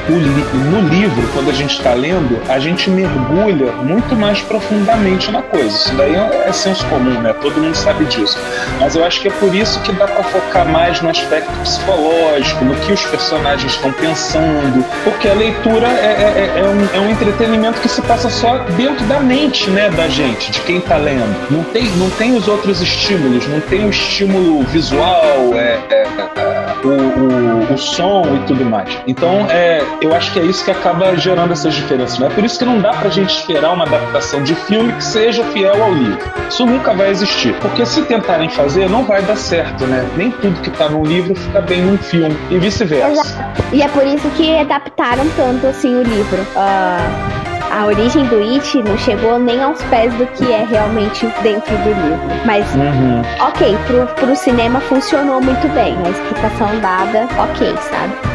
[0.09, 5.43] o no livro, quando a gente está lendo, a gente mergulha muito mais profundamente na
[5.43, 5.69] coisa.
[5.77, 7.33] Isso daí é, é senso comum, né?
[7.41, 8.39] Todo mundo sabe disso.
[8.81, 12.65] Mas eu acho que é por isso que dá para focar mais no aspecto psicológico,
[12.65, 17.11] no que os personagens estão pensando, porque a leitura é, é- é um, é um
[17.11, 21.35] entretenimento que se passa só dentro da mente, né, da gente, de quem tá lendo.
[21.51, 26.72] Não tem, não tem os outros estímulos, não tem o estímulo visual, é, é, é,
[26.85, 28.89] o, o, o som e tudo mais.
[29.07, 32.19] Então, é, eu acho que é isso que acaba gerando essas diferenças.
[32.19, 32.29] Né?
[32.35, 35.83] Por isso que não dá pra gente esperar uma adaptação de filme que seja fiel
[35.83, 36.19] ao livro.
[36.49, 37.55] Isso nunca vai existir.
[37.61, 40.09] Porque se tentarem fazer, não vai dar certo, né?
[40.17, 42.37] Nem tudo que tá num livro fica bem num filme.
[42.51, 43.53] E vice-versa.
[43.73, 46.47] E é por isso que adaptaram tanto assim o livro.
[46.57, 51.75] Ah, a origem do It não chegou nem aos pés do que é realmente dentro
[51.79, 52.19] do livro.
[52.45, 53.23] Mas, Uhum.
[53.49, 55.97] ok, pro, pro cinema funcionou muito bem.
[56.05, 58.32] A explicação dada, ok, sabe?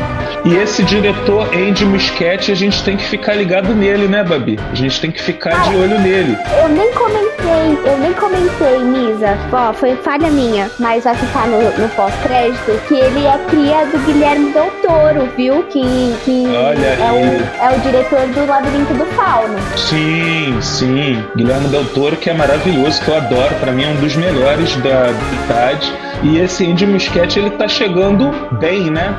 [0.47, 4.57] E esse diretor, Andy Muschietti, a gente tem que ficar ligado nele, né, Babi?
[4.71, 6.37] A gente tem que ficar de olho nele.
[6.61, 9.37] Eu nem comentei, eu nem comentei, Misa.
[9.51, 13.97] Ó, foi falha minha, mas vai ficar no, no pós-crédito que ele é cria do
[14.05, 15.63] Guilherme Del Toro, viu?
[15.63, 19.59] Que, que Olha é, o, é o diretor do Labirinto do Fauno.
[19.75, 21.25] Sim, sim.
[21.35, 23.53] Guilherme Del Toro, que é maravilhoso, que eu adoro.
[23.55, 25.09] Pra mim é um dos melhores da
[25.43, 25.93] idade.
[26.23, 28.31] E esse Andy Muschietti, ele tá chegando
[28.61, 29.13] bem, né?